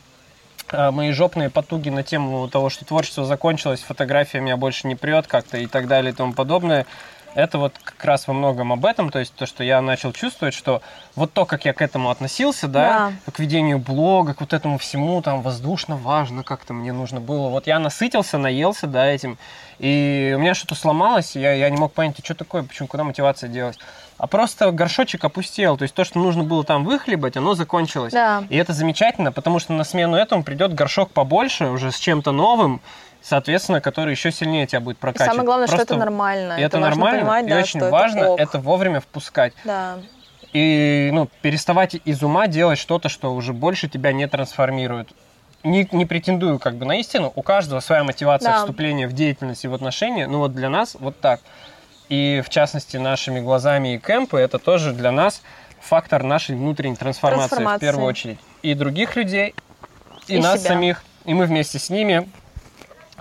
э, 0.74 0.92
мои 0.92 1.14
жопные 1.14 1.50
потуги 1.50 1.88
на 1.88 2.04
тему 2.04 2.50
того, 2.50 2.70
что 2.70 2.84
творчество 2.84 3.24
закончилось, 3.24 3.86
фотография 3.88 4.42
меня 4.42 4.58
больше 4.58 4.86
не 4.88 4.96
прет 4.96 5.26
как-то 5.28 5.58
и 5.58 5.68
так 5.68 5.88
далее 5.88 6.12
и 6.12 6.16
тому 6.16 6.34
подобное. 6.34 6.86
Это 7.36 7.58
вот 7.58 7.74
как 7.84 8.04
раз 8.06 8.28
во 8.28 8.34
многом 8.34 8.74
об 8.74 8.86
этом, 8.86 9.10
то 9.12 9.20
есть 9.20 9.34
то, 9.36 9.46
что 9.46 9.64
я 9.64 9.82
начал 9.82 10.12
чувствовать, 10.12 10.54
что 10.54 10.82
вот 11.16 11.34
то, 11.34 11.46
как 11.46 11.66
я 11.66 11.74
к 11.74 11.82
этому 11.82 12.10
относился, 12.10 12.68
да, 12.68 13.12
Да. 13.26 13.32
к 13.32 13.40
ведению 13.40 13.80
блога, 13.80 14.34
к 14.34 14.42
вот 14.42 14.54
этому 14.54 14.78
всему, 14.78 15.22
там, 15.22 15.42
воздушно, 15.42 15.96
важно, 15.96 16.44
как-то 16.44 16.74
мне 16.74 16.92
нужно 16.92 17.20
было. 17.20 17.50
Вот 17.50 17.68
я 17.68 17.80
насытился, 17.80 18.38
наелся, 18.38 18.88
да, 18.88 19.06
этим, 19.06 19.38
и 19.80 20.34
у 20.36 20.40
меня 20.40 20.54
что-то 20.54 20.76
сломалось, 20.76 21.36
я, 21.36 21.54
я 21.54 21.70
не 21.70 21.78
мог 21.78 21.94
понять, 21.94 22.18
что 22.24 22.36
такое, 22.36 22.64
почему, 22.64 22.88
куда 22.88 23.04
мотивация 23.04 23.50
делась. 23.50 23.78
А 24.18 24.28
просто 24.28 24.72
горшочек 24.72 25.24
опустел, 25.24 25.78
то 25.78 25.84
есть 25.84 25.96
то, 25.96 26.04
что 26.04 26.20
нужно 26.20 26.44
было 26.44 26.66
там 26.66 26.84
выхлебать, 26.84 27.38
оно 27.38 27.54
закончилось. 27.54 28.12
Да. 28.12 28.44
И 28.50 28.58
это 28.58 28.74
замечательно, 28.74 29.32
потому 29.32 29.60
что 29.60 29.72
на 29.72 29.86
смену 29.86 30.18
этому 30.18 30.44
придет 30.44 30.74
горшок 30.74 31.12
побольше, 31.12 31.68
уже 31.68 31.92
с 31.94 31.98
чем-то 31.98 32.32
новым, 32.34 32.82
соответственно, 33.22 33.82
который 33.82 34.12
еще 34.12 34.32
сильнее 34.32 34.66
тебя 34.68 34.80
будет 34.80 34.98
И 34.98 35.00
прокачивать. 35.00 35.30
самое 35.32 35.46
главное, 35.46 35.68
что 35.68 35.76
Просто- 35.78 35.94
это 35.96 36.00
нормально. 36.00 36.54
и 36.58 36.62
это, 36.62 36.80
важно 36.80 36.96
нормально, 36.96 37.20
понимать, 37.22 37.46
и 37.46 37.50
да, 37.50 37.58
очень 37.60 37.80
что 37.80 37.90
важно 37.90 38.20
это, 38.20 38.30
ок. 38.32 38.40
это 38.40 38.60
вовремя 38.60 39.00
впускать. 39.02 39.54
Да. 39.64 39.98
И 40.54 41.10
ну, 41.14 41.30
переставать 41.42 41.96
из 42.06 42.24
ума 42.24 42.48
делать 42.48 42.80
что-то, 42.80 43.10
что 43.10 43.34
уже 43.36 43.54
больше 43.54 43.88
тебя 43.88 44.12
не 44.12 44.28
трансформирует. 44.28 45.10
Не, 45.64 45.88
не 45.92 46.06
претендую 46.06 46.58
как 46.58 46.76
бы 46.76 46.86
на 46.86 47.00
истину, 47.00 47.32
у 47.36 47.42
каждого 47.42 47.82
своя 47.82 48.04
мотивация 48.04 48.52
Да. 48.54 48.60
вступления 48.60 49.08
в 49.08 49.14
деятельность 49.14 49.66
и 49.66 49.68
в 49.68 49.74
отношения, 49.74 50.26
ну 50.26 50.40
вот 50.40 50.54
для 50.56 50.70
нас 50.70 50.96
вот 51.00 51.20
так. 51.20 51.42
И 52.08 52.42
в 52.44 52.50
частности 52.50 52.98
нашими 52.98 53.40
глазами 53.42 53.94
и 53.96 53.98
кемпы 54.00 54.40
это 54.40 54.58
тоже 54.58 54.94
для 54.94 55.12
нас 55.12 55.42
фактор 55.82 56.24
нашей 56.24 56.56
внутренней 56.56 56.96
трансформации, 56.96 57.46
в 57.46 57.50
Трансформации. 57.50 57.86
первую 57.86 58.06
очередь. 58.08 58.40
И 58.64 58.74
других 58.74 59.16
людей, 59.16 59.54
и, 60.28 60.36
И 60.38 60.40
нас 60.40 60.62
себя. 60.62 60.70
самих, 60.70 61.04
и 61.26 61.34
мы 61.34 61.46
вместе 61.46 61.78
с 61.78 61.90
ними. 61.90 62.28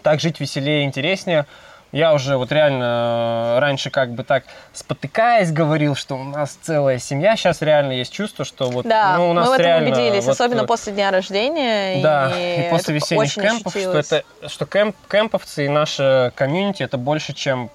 Так 0.03 0.21
жить 0.21 0.41
веселее, 0.41 0.85
интереснее. 0.85 1.47
Я 1.91 2.13
уже 2.13 2.37
вот 2.37 2.53
реально 2.53 3.55
э, 3.57 3.59
раньше 3.61 3.89
как 3.89 4.13
бы 4.13 4.23
так 4.23 4.45
спотыкаясь 4.75 5.51
говорил, 5.51 5.95
что 5.95 6.17
у 6.17 6.25
нас 6.25 6.59
целая 6.61 6.99
семья. 6.99 7.35
Сейчас 7.35 7.63
реально 7.63 7.93
есть 7.93 8.13
чувство, 8.13 8.45
что 8.45 8.69
вот 8.69 8.87
Да, 8.87 9.17
ну, 9.17 9.31
у 9.31 9.33
нас 9.33 9.47
мы 9.47 9.53
в 9.53 9.55
этом 9.55 9.67
реально 9.67 9.91
убедились, 9.91 10.25
вот, 10.25 10.33
особенно 10.33 10.63
э, 10.63 10.67
после 10.67 10.93
дня 10.93 11.11
рождения. 11.11 12.03
да, 12.03 12.31
и, 12.37 12.67
и, 12.67 12.71
после 12.71 12.95
весенних 12.95 13.23
очень 13.23 13.43
кемпов, 13.43 13.73
что 13.73 13.99
ощутилось. 13.99 14.13
это, 14.13 14.49
что 14.49 14.67
кемп, 14.67 14.97
кемповцы 15.11 15.65
и 15.65 15.69
наше 15.69 16.33
комьюнити 16.35 16.83
это 16.83 16.99
больше, 16.99 17.33
чем 17.33 17.71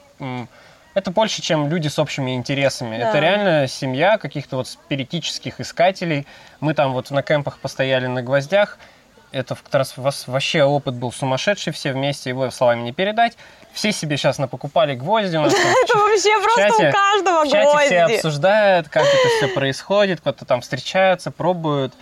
это 0.93 1.09
больше, 1.09 1.41
чем 1.41 1.69
люди 1.69 1.87
с 1.87 1.97
общими 1.97 2.35
интересами. 2.35 2.97
Да. 2.97 3.09
Это 3.09 3.19
реально 3.19 3.67
семья 3.67 4.17
каких-то 4.17 4.57
вот 4.57 4.67
спиритических 4.67 5.59
искателей. 5.59 6.27
Мы 6.59 6.73
там 6.75 6.93
вот 6.93 7.09
на 7.09 7.23
кемпах 7.23 7.57
постояли 7.57 8.07
на 8.07 8.21
гвоздях. 8.21 8.77
Это 9.33 9.57
трans- 9.71 9.95
вос- 9.97 10.23
вообще 10.27 10.63
опыт 10.63 10.93
был 10.93 11.11
сумасшедший, 11.11 11.73
все 11.73 11.91
вместе 11.91 12.29
его 12.29 12.49
словами 12.51 12.81
не 12.81 12.91
передать. 12.93 13.35
Все 13.73 13.91
себе 13.91 14.15
сейчас 14.17 14.37
напокупали 14.37 14.93
гвозди 14.95 15.35
у 15.37 15.41
нас. 15.41 15.53
Это 15.53 15.97
вообще 15.97 16.39
просто 16.41 16.87
у 16.87 16.91
каждого 16.91 17.43
в 17.43 17.49
чате 17.49 17.67
все 17.87 17.99
гвозди. 17.99 18.15
обсуждают, 18.15 18.89
как 18.89 19.03
это 19.03 19.27
все 19.37 19.47
происходит, 19.47 20.21
кто-то 20.21 20.45
там 20.45 20.61
встречаются, 20.61 21.31
пробуют. 21.31 21.93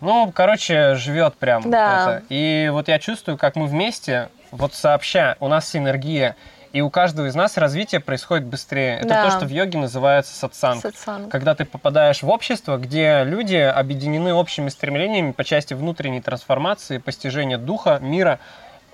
Ну, 0.00 0.32
короче, 0.34 0.94
живет 0.94 1.36
прям 1.36 1.70
Да. 1.70 2.16
это. 2.18 2.22
И 2.30 2.68
вот 2.72 2.88
я 2.88 2.98
чувствую, 2.98 3.36
как 3.38 3.56
мы 3.56 3.66
вместе, 3.66 4.28
вот 4.50 4.74
сообща, 4.74 5.36
у 5.40 5.48
нас 5.48 5.68
синергия, 5.68 6.36
и 6.72 6.80
у 6.80 6.90
каждого 6.90 7.26
из 7.26 7.34
нас 7.34 7.56
развитие 7.56 8.00
происходит 8.00 8.44
быстрее. 8.46 8.96
Это 8.98 9.08
Да. 9.08 9.24
то, 9.24 9.30
что 9.36 9.46
в 9.46 9.50
йоге 9.50 9.78
называется 9.78 10.34
сатсанг. 10.34 10.82
Сатсанг. 10.82 11.30
Когда 11.30 11.54
ты 11.54 11.64
попадаешь 11.64 12.22
в 12.22 12.28
общество, 12.28 12.76
где 12.76 13.22
люди 13.24 13.56
объединены 13.56 14.32
общими 14.34 14.68
стремлениями 14.68 15.32
по 15.32 15.44
части 15.44 15.74
внутренней 15.74 16.20
трансформации, 16.20 16.98
постижения 16.98 17.58
духа, 17.58 17.98
мира, 18.00 18.38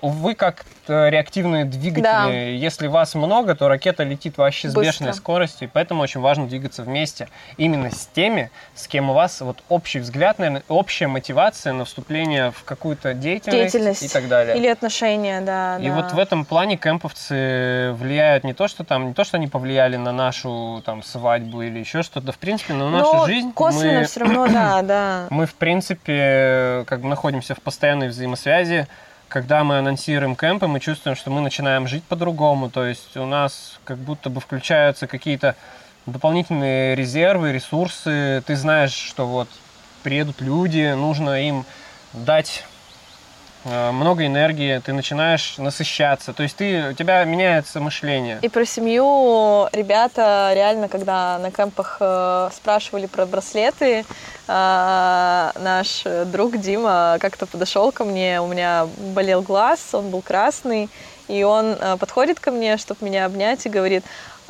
вы 0.09 0.35
как 0.35 0.65
э, 0.87 1.09
реактивные 1.09 1.65
двигатели. 1.65 2.03
Да. 2.03 2.29
Если 2.29 2.87
вас 2.87 3.15
много, 3.15 3.55
то 3.55 3.67
ракета 3.67 4.03
летит 4.03 4.37
вообще 4.37 4.69
с 4.69 4.73
Быстро. 4.73 4.91
бешеной 4.91 5.13
скоростью, 5.13 5.67
и 5.67 5.71
поэтому 5.71 6.01
очень 6.01 6.19
важно 6.19 6.47
двигаться 6.47 6.83
вместе. 6.83 7.29
Именно 7.57 7.91
с 7.91 8.07
теми, 8.07 8.51
с 8.75 8.87
кем 8.87 9.09
у 9.09 9.13
вас 9.13 9.39
вот 9.41 9.63
общий 9.69 9.99
взгляд, 9.99 10.39
наверное, 10.39 10.63
общая 10.67 11.07
мотивация 11.07 11.73
на 11.73 11.85
вступление 11.85 12.51
в 12.51 12.63
какую-то 12.63 13.13
деятельность, 13.13 13.73
Деятельность. 13.73 14.03
и 14.03 14.09
так 14.09 14.27
далее. 14.27 14.57
Или 14.57 14.67
отношения, 14.67 15.41
да. 15.41 15.77
И 15.79 15.87
да. 15.87 15.95
вот 15.95 16.11
в 16.11 16.19
этом 16.19 16.45
плане 16.45 16.75
кемповцы 16.75 17.93
влияют 17.93 18.43
не 18.43 18.53
то, 18.53 18.67
что 18.67 18.83
там, 18.83 19.07
не 19.07 19.13
то, 19.13 19.23
что 19.23 19.37
они 19.37 19.47
повлияли 19.47 19.95
на 19.95 20.11
нашу 20.11 20.81
там 20.85 21.01
свадьбу 21.01 21.61
или 21.61 21.79
еще 21.79 22.03
что-то, 22.03 22.31
в 22.31 22.37
принципе, 22.37 22.73
на 22.73 22.89
нашу 22.89 23.13
Но 23.13 23.25
жизнь. 23.25 23.53
косвенно 23.53 23.99
мы, 23.99 24.05
все 24.05 24.19
равно, 24.19 24.47
да, 24.47 24.81
да. 24.83 25.27
мы, 25.29 25.45
в 25.45 25.55
принципе, 25.55 26.83
как 26.87 27.01
бы 27.01 27.07
находимся 27.07 27.55
в 27.55 27.61
постоянной 27.61 28.09
взаимосвязи. 28.09 28.87
Когда 29.33 29.63
мы 29.63 29.79
анонсируем 29.79 30.35
кемпы, 30.35 30.67
мы 30.67 30.79
чувствуем, 30.79 31.15
что 31.15 31.31
мы 31.31 31.41
начинаем 31.41 31.87
жить 31.87 32.03
по-другому. 32.03 32.69
То 32.69 32.85
есть 32.85 33.17
у 33.17 33.25
нас 33.25 33.79
как 33.83 33.97
будто 33.97 34.29
бы 34.29 34.39
включаются 34.39 35.07
какие-то 35.07 35.55
дополнительные 36.05 36.93
резервы, 36.93 37.51
ресурсы. 37.51 38.43
Ты 38.45 38.55
знаешь, 38.55 38.93
что 38.93 39.25
вот 39.25 39.49
приедут 40.03 40.39
люди, 40.39 40.93
нужно 40.93 41.47
им 41.47 41.65
дать 42.13 42.63
много 43.65 44.25
энергии, 44.25 44.79
ты 44.79 44.93
начинаешь 44.93 45.57
насыщаться. 45.57 46.33
То 46.33 46.43
есть 46.43 46.57
ты, 46.57 46.89
у 46.89 46.93
тебя 46.93 47.23
меняется 47.23 47.79
мышление. 47.79 48.39
И 48.41 48.49
про 48.49 48.65
семью 48.65 49.67
ребята 49.71 50.51
реально, 50.53 50.87
когда 50.89 51.37
на 51.39 51.51
кемпах 51.51 51.97
э, 51.99 52.49
спрашивали 52.53 53.05
про 53.05 53.25
браслеты, 53.25 54.05
э, 54.47 55.51
наш 55.59 56.03
друг 56.25 56.57
Дима 56.57 57.17
как-то 57.19 57.45
подошел 57.45 57.91
ко 57.91 58.03
мне, 58.03 58.41
у 58.41 58.47
меня 58.47 58.87
болел 59.13 59.41
глаз, 59.41 59.93
он 59.93 60.09
был 60.09 60.21
красный, 60.21 60.89
и 61.27 61.43
он 61.43 61.77
э, 61.79 61.97
подходит 61.97 62.39
ко 62.39 62.51
мне, 62.51 62.77
чтобы 62.77 63.05
меня 63.05 63.25
обнять, 63.25 63.65
и 63.65 63.69
говорит, 63.69 64.03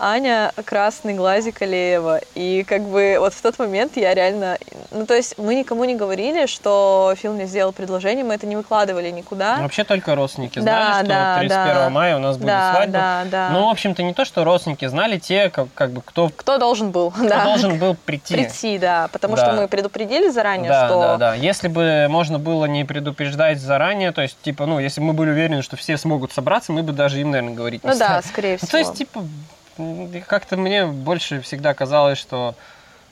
Аня, 0.06 0.52
красный 0.66 1.14
глазик 1.14 1.62
Алеева. 1.62 2.20
И 2.36 2.64
как 2.68 2.82
бы 2.82 3.16
вот 3.20 3.34
в 3.34 3.42
тот 3.42 3.58
момент 3.58 3.96
я 3.96 4.14
реально... 4.14 4.58
Ну, 4.92 5.06
то 5.06 5.14
есть 5.16 5.38
мы 5.38 5.56
никому 5.56 5.86
не 5.86 5.96
говорили, 5.96 6.46
что 6.46 7.14
Фил 7.18 7.34
мне 7.34 7.46
сделал 7.46 7.72
предложение, 7.72 8.26
мы 8.26 8.34
это 8.34 8.46
не 8.46 8.56
выкладывали 8.58 9.10
никуда. 9.12 9.58
Вообще 9.62 9.84
только 9.86 10.14
родственники 10.16 10.60
Да, 10.60 11.02
знали, 11.02 11.06
что 11.06 11.08
да, 11.14 11.38
31 11.40 11.74
да. 11.76 11.90
мая 11.90 12.16
у 12.18 12.20
нас 12.20 12.36
будет 12.38 12.48
Да, 12.48 12.74
свадьба. 12.76 12.92
да, 12.94 13.24
да. 13.32 13.50
Ну, 13.52 13.68
в 13.68 13.70
общем-то, 13.70 14.04
не 14.04 14.14
то, 14.14 14.26
что 14.26 14.44
родственники 14.44 14.86
знали, 14.88 15.18
те, 15.20 15.50
как, 15.50 15.68
как 15.74 15.92
бы, 15.92 16.02
кто, 16.02 16.28
кто 16.28 16.36
Кто 16.38 16.58
должен 16.58 16.92
был? 16.92 17.14
да. 17.18 17.46
должен 17.46 17.78
был 17.80 17.96
прийти. 17.96 18.34
прийти, 18.36 18.78
да, 18.78 19.08
потому 19.12 19.36
Да. 19.38 19.46
что 19.46 19.54
мы 19.62 19.68
предупредили 19.70 20.30
заранее, 20.30 20.70
Да, 20.70 20.88
что 20.88 21.00
да, 21.00 21.18
да. 21.18 21.34
Если 21.36 21.70
бы 21.70 22.08
можно 22.10 22.40
было 22.40 22.66
не 22.66 22.84
предупреждать 22.84 23.60
заранее, 23.60 24.12
то 24.12 24.22
есть, 24.22 24.38
типа, 24.42 24.66
ну, 24.66 24.80
если 24.80 25.00
бы 25.00 25.08
мы 25.08 25.14
были 25.14 25.30
уверены, 25.30 25.62
что 25.62 25.78
все 25.78 25.98
смогут 25.98 26.34
собраться, 26.34 26.72
мы 26.74 26.84
бы 26.84 26.92
даже 26.92 27.22
им, 27.22 27.32
наверное, 27.32 27.56
говорить 27.56 27.84
не 27.84 27.90
ну 27.90 27.98
да, 27.98 28.20
стали. 28.22 28.26
скорее 28.32 28.52
Ну, 28.54 28.58
всего. 28.68 28.72
то 28.72 28.78
есть, 28.78 28.94
типа, 28.96 29.24
как-то 30.28 30.58
мне 30.58 30.86
больше 30.86 31.42
всегда 31.42 31.74
казалось, 31.74 32.18
что 32.18 32.56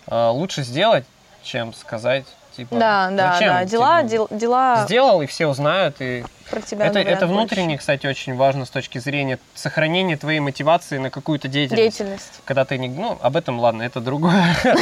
э, 0.08 0.28
лучше 0.30 0.64
сделать, 0.64 1.06
чем 1.44 1.74
сказать, 1.74 2.26
типа, 2.56 2.76
да, 2.76 3.10
да, 3.12 3.34
зачем? 3.34 3.48
да, 3.50 3.66
дела, 3.66 3.98
Типа, 3.98 4.10
дел- 4.10 4.28
дела 4.32 4.84
Сделал, 4.86 5.22
и 5.22 5.26
все 5.26 5.48
узнают, 5.48 5.96
и 6.00 6.24
про 6.52 6.62
тебя 6.62 6.86
это, 6.86 7.00
говорят 7.00 7.18
это 7.18 7.28
больше. 7.28 7.40
внутренне, 7.40 7.78
кстати, 7.78 8.06
очень 8.06 8.36
важно 8.36 8.66
с 8.66 8.70
точки 8.70 9.00
зрения 9.00 9.40
сохранения 9.56 10.18
твоей 10.18 10.40
мотивации 10.40 10.98
на 11.00 11.10
какую-то 11.10 11.48
деятельность. 11.48 11.98
деятельность. 11.98 12.42
Когда 12.46 12.66
ты 12.66 12.78
не... 12.78 12.90
Ну, 12.90 13.18
об 13.22 13.36
этом, 13.36 13.60
ладно, 13.60 13.82
это 13.82 14.00
другое. 14.02 14.56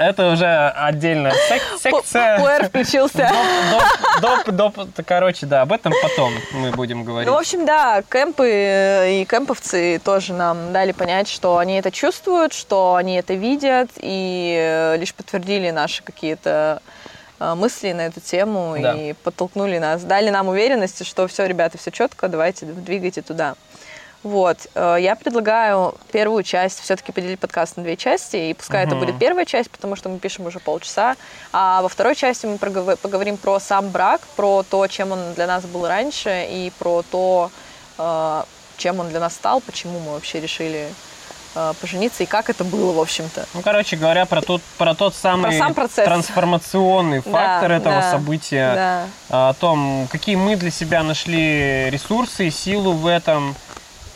Это- 0.00 0.30
уже 0.32 0.68
отдельная 0.76 1.32
сек- 1.48 1.80
секция. 1.80 2.38
Пуэр 2.38 2.66
включился. 2.66 3.28
Доп, 4.20 4.46
доп, 4.46 4.54
доп, 4.54 4.76
доп, 4.76 5.06
короче, 5.06 5.46
да, 5.46 5.62
об 5.62 5.72
этом 5.72 5.92
потом 6.02 6.32
мы 6.52 6.70
будем 6.70 7.04
говорить. 7.04 7.28
Ну, 7.28 7.34
в 7.34 7.38
общем, 7.38 7.66
да, 7.66 8.02
кемпы 8.10 8.48
э, 8.48 9.20
и 9.20 9.24
кемповцы 9.24 10.00
тоже 10.04 10.32
нам 10.34 10.72
дали 10.72 10.92
понять, 10.92 11.28
что 11.28 11.58
они 11.58 11.78
это 11.78 11.90
чувствуют, 11.90 12.52
что 12.52 12.94
они 12.94 13.16
это 13.16 13.34
видят, 13.34 13.90
и 13.96 14.56
э, 14.58 14.96
лишь 14.98 15.14
подтвердили 15.14 15.70
наши 15.70 16.02
какие-то 16.02 16.82
э, 17.40 17.54
мысли 17.54 17.92
на 17.92 18.02
эту 18.02 18.20
тему 18.20 18.76
Да. 18.78 18.94
и 18.94 19.14
подтолкнули 19.14 19.78
нас, 19.78 20.02
дали 20.02 20.30
нам 20.30 20.48
уверенности, 20.48 21.02
что 21.02 21.26
все, 21.26 21.46
ребята, 21.46 21.78
все 21.78 21.90
четко, 21.90 22.28
давайте 22.28 22.66
двигайте 22.66 23.22
туда. 23.22 23.54
Вот, 24.22 24.58
э, 24.74 24.96
я 25.00 25.16
предлагаю 25.16 25.94
первую 26.12 26.42
часть 26.42 26.80
все-таки 26.80 27.10
поделить 27.10 27.40
подкаст 27.40 27.78
на 27.78 27.82
две 27.82 27.96
части, 27.96 28.36
и 28.36 28.54
пускай 28.54 28.84
это 28.84 28.94
Мгм. 28.94 29.06
будет 29.06 29.18
первая 29.18 29.46
часть, 29.46 29.70
потому 29.70 29.96
что 29.96 30.10
мы 30.10 30.18
пишем 30.18 30.44
уже 30.44 30.60
полчаса, 30.60 31.16
а 31.52 31.80
во 31.80 31.88
второй 31.88 32.14
части 32.14 32.44
мы 32.44 32.58
поговорим 32.58 33.38
про 33.38 33.58
сам 33.60 33.88
брак, 33.88 34.20
про 34.36 34.62
то, 34.62 34.86
чем 34.88 35.12
он 35.12 35.32
для 35.34 35.46
нас 35.46 35.64
был 35.64 35.88
раньше, 35.88 36.46
и 36.50 36.70
про 36.78 37.02
то, 37.10 37.50
э, 37.98 38.42
чем 38.76 39.00
он 39.00 39.08
для 39.08 39.20
нас 39.20 39.34
стал, 39.34 39.62
почему 39.62 39.98
мы 40.00 40.12
вообще 40.12 40.38
решили 40.40 40.88
пожениться, 41.80 42.22
и 42.22 42.26
как 42.26 42.48
это 42.50 42.62
было, 42.64 42.92
в 42.92 43.00
общем-то. 43.00 43.46
Ну, 43.54 43.62
короче 43.62 43.96
говоря, 43.96 44.24
про 44.26 44.40
тот, 44.40 44.62
про 44.78 44.94
тот 44.94 45.14
самый 45.14 45.50
Про 45.50 45.58
сам 45.58 45.74
процесс. 45.74 46.04
трансформационный 46.04 47.22
Да, 47.24 47.30
фактор 47.30 47.72
этого 47.72 48.00
да, 48.00 48.10
события, 48.10 48.74
Да. 48.74 49.06
а, 49.30 49.48
о 49.50 49.54
том, 49.54 50.08
какие 50.10 50.36
мы 50.36 50.56
для 50.56 50.70
себя 50.70 51.02
нашли 51.02 51.90
ресурсы 51.90 52.48
и 52.48 52.50
силу 52.50 52.92
в 52.92 53.06
этом, 53.06 53.54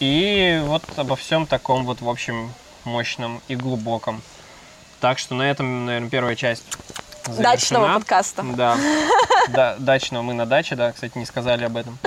и 0.00 0.60
вот 0.64 0.82
обо 0.96 1.16
всем 1.16 1.46
таком 1.46 1.84
вот, 1.84 2.00
в 2.00 2.08
общем, 2.08 2.52
мощном 2.84 3.40
и 3.48 3.56
глубоком. 3.56 4.22
Так 5.00 5.18
что 5.18 5.34
на 5.34 5.42
этом, 5.42 5.86
наверное, 5.86 6.10
первая 6.10 6.36
часть 6.36 6.64
Дачного 7.26 7.46
завершена. 7.86 7.94
подкаста. 7.94 8.42
Да. 8.42 8.76
да, 9.48 9.76
дачного 9.78 10.22
мы 10.22 10.34
на 10.34 10.46
даче, 10.46 10.76
да, 10.76 10.92
кстати, 10.92 11.16
не 11.18 11.26
сказали 11.26 11.64
об 11.64 11.76
этом. 11.76 11.98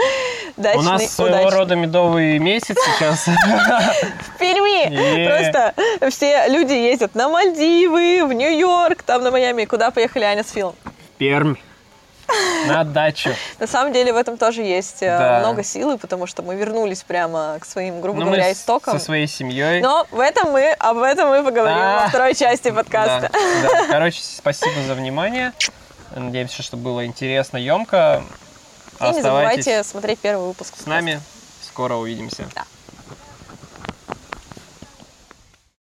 Дачный, 0.57 0.79
У 0.79 0.83
нас 0.83 1.13
своего 1.13 1.37
удачный. 1.37 1.57
рода 1.59 1.75
медовый 1.75 2.39
месяц 2.39 2.75
сейчас. 2.97 3.25
В 4.35 4.37
Перми 4.39 5.25
просто 5.27 5.73
все 6.09 6.47
люди 6.47 6.73
ездят 6.73 7.13
на 7.15 7.29
Мальдивы, 7.29 8.25
в 8.25 8.33
Нью-Йорк, 8.33 9.03
там 9.03 9.23
на 9.23 9.29
Майами. 9.31 9.65
Куда 9.65 9.91
поехали 9.91 10.23
Аня 10.23 10.43
с 10.43 10.51
Филом? 10.51 10.75
Пермь. 11.19 11.55
На 12.67 12.83
дачу. 12.83 13.29
На 13.59 13.67
самом 13.67 13.93
деле 13.93 14.11
в 14.11 14.17
этом 14.17 14.35
тоже 14.37 14.61
есть 14.61 15.01
э, 15.01 15.17
Да. 15.17 15.39
много 15.39 15.63
силы, 15.63 15.97
потому 15.97 16.27
что 16.27 16.41
мы 16.43 16.55
вернулись 16.55 17.01
прямо 17.03 17.57
к 17.61 17.65
своим, 17.65 18.01
грубо 18.01 18.19
Ну, 18.19 18.25
мы 18.25 18.31
говоря, 18.31 18.51
истокам. 18.51 18.99
со 18.99 19.05
своей 19.05 19.27
семьей. 19.27 19.79
Но 19.81 20.05
в 20.11 20.19
этом 20.19 20.51
мы, 20.51 20.71
об 20.73 20.97
этом 20.97 21.29
мы 21.29 21.41
поговорим 21.43 21.77
А. 21.79 22.01
во 22.03 22.09
второй 22.09 22.35
части 22.35 22.69
подкаста. 22.71 23.29
Да, 23.31 23.69
да. 23.69 23.85
Короче, 23.89 24.19
спасибо 24.21 24.81
за 24.85 24.95
внимание. 24.95 25.53
Надеемся, 26.13 26.61
что 26.63 26.75
было 26.75 27.05
интересно, 27.05 27.55
емко. 27.57 28.21
И 28.99 29.15
не 29.15 29.21
забывайте 29.21 29.83
смотреть 29.83 30.19
первый 30.19 30.47
выпуск. 30.47 30.73
с 30.81 30.85
нами. 30.85 31.21
Скоро 31.61 31.95
увидимся. 31.95 32.49
Да. 32.55 32.65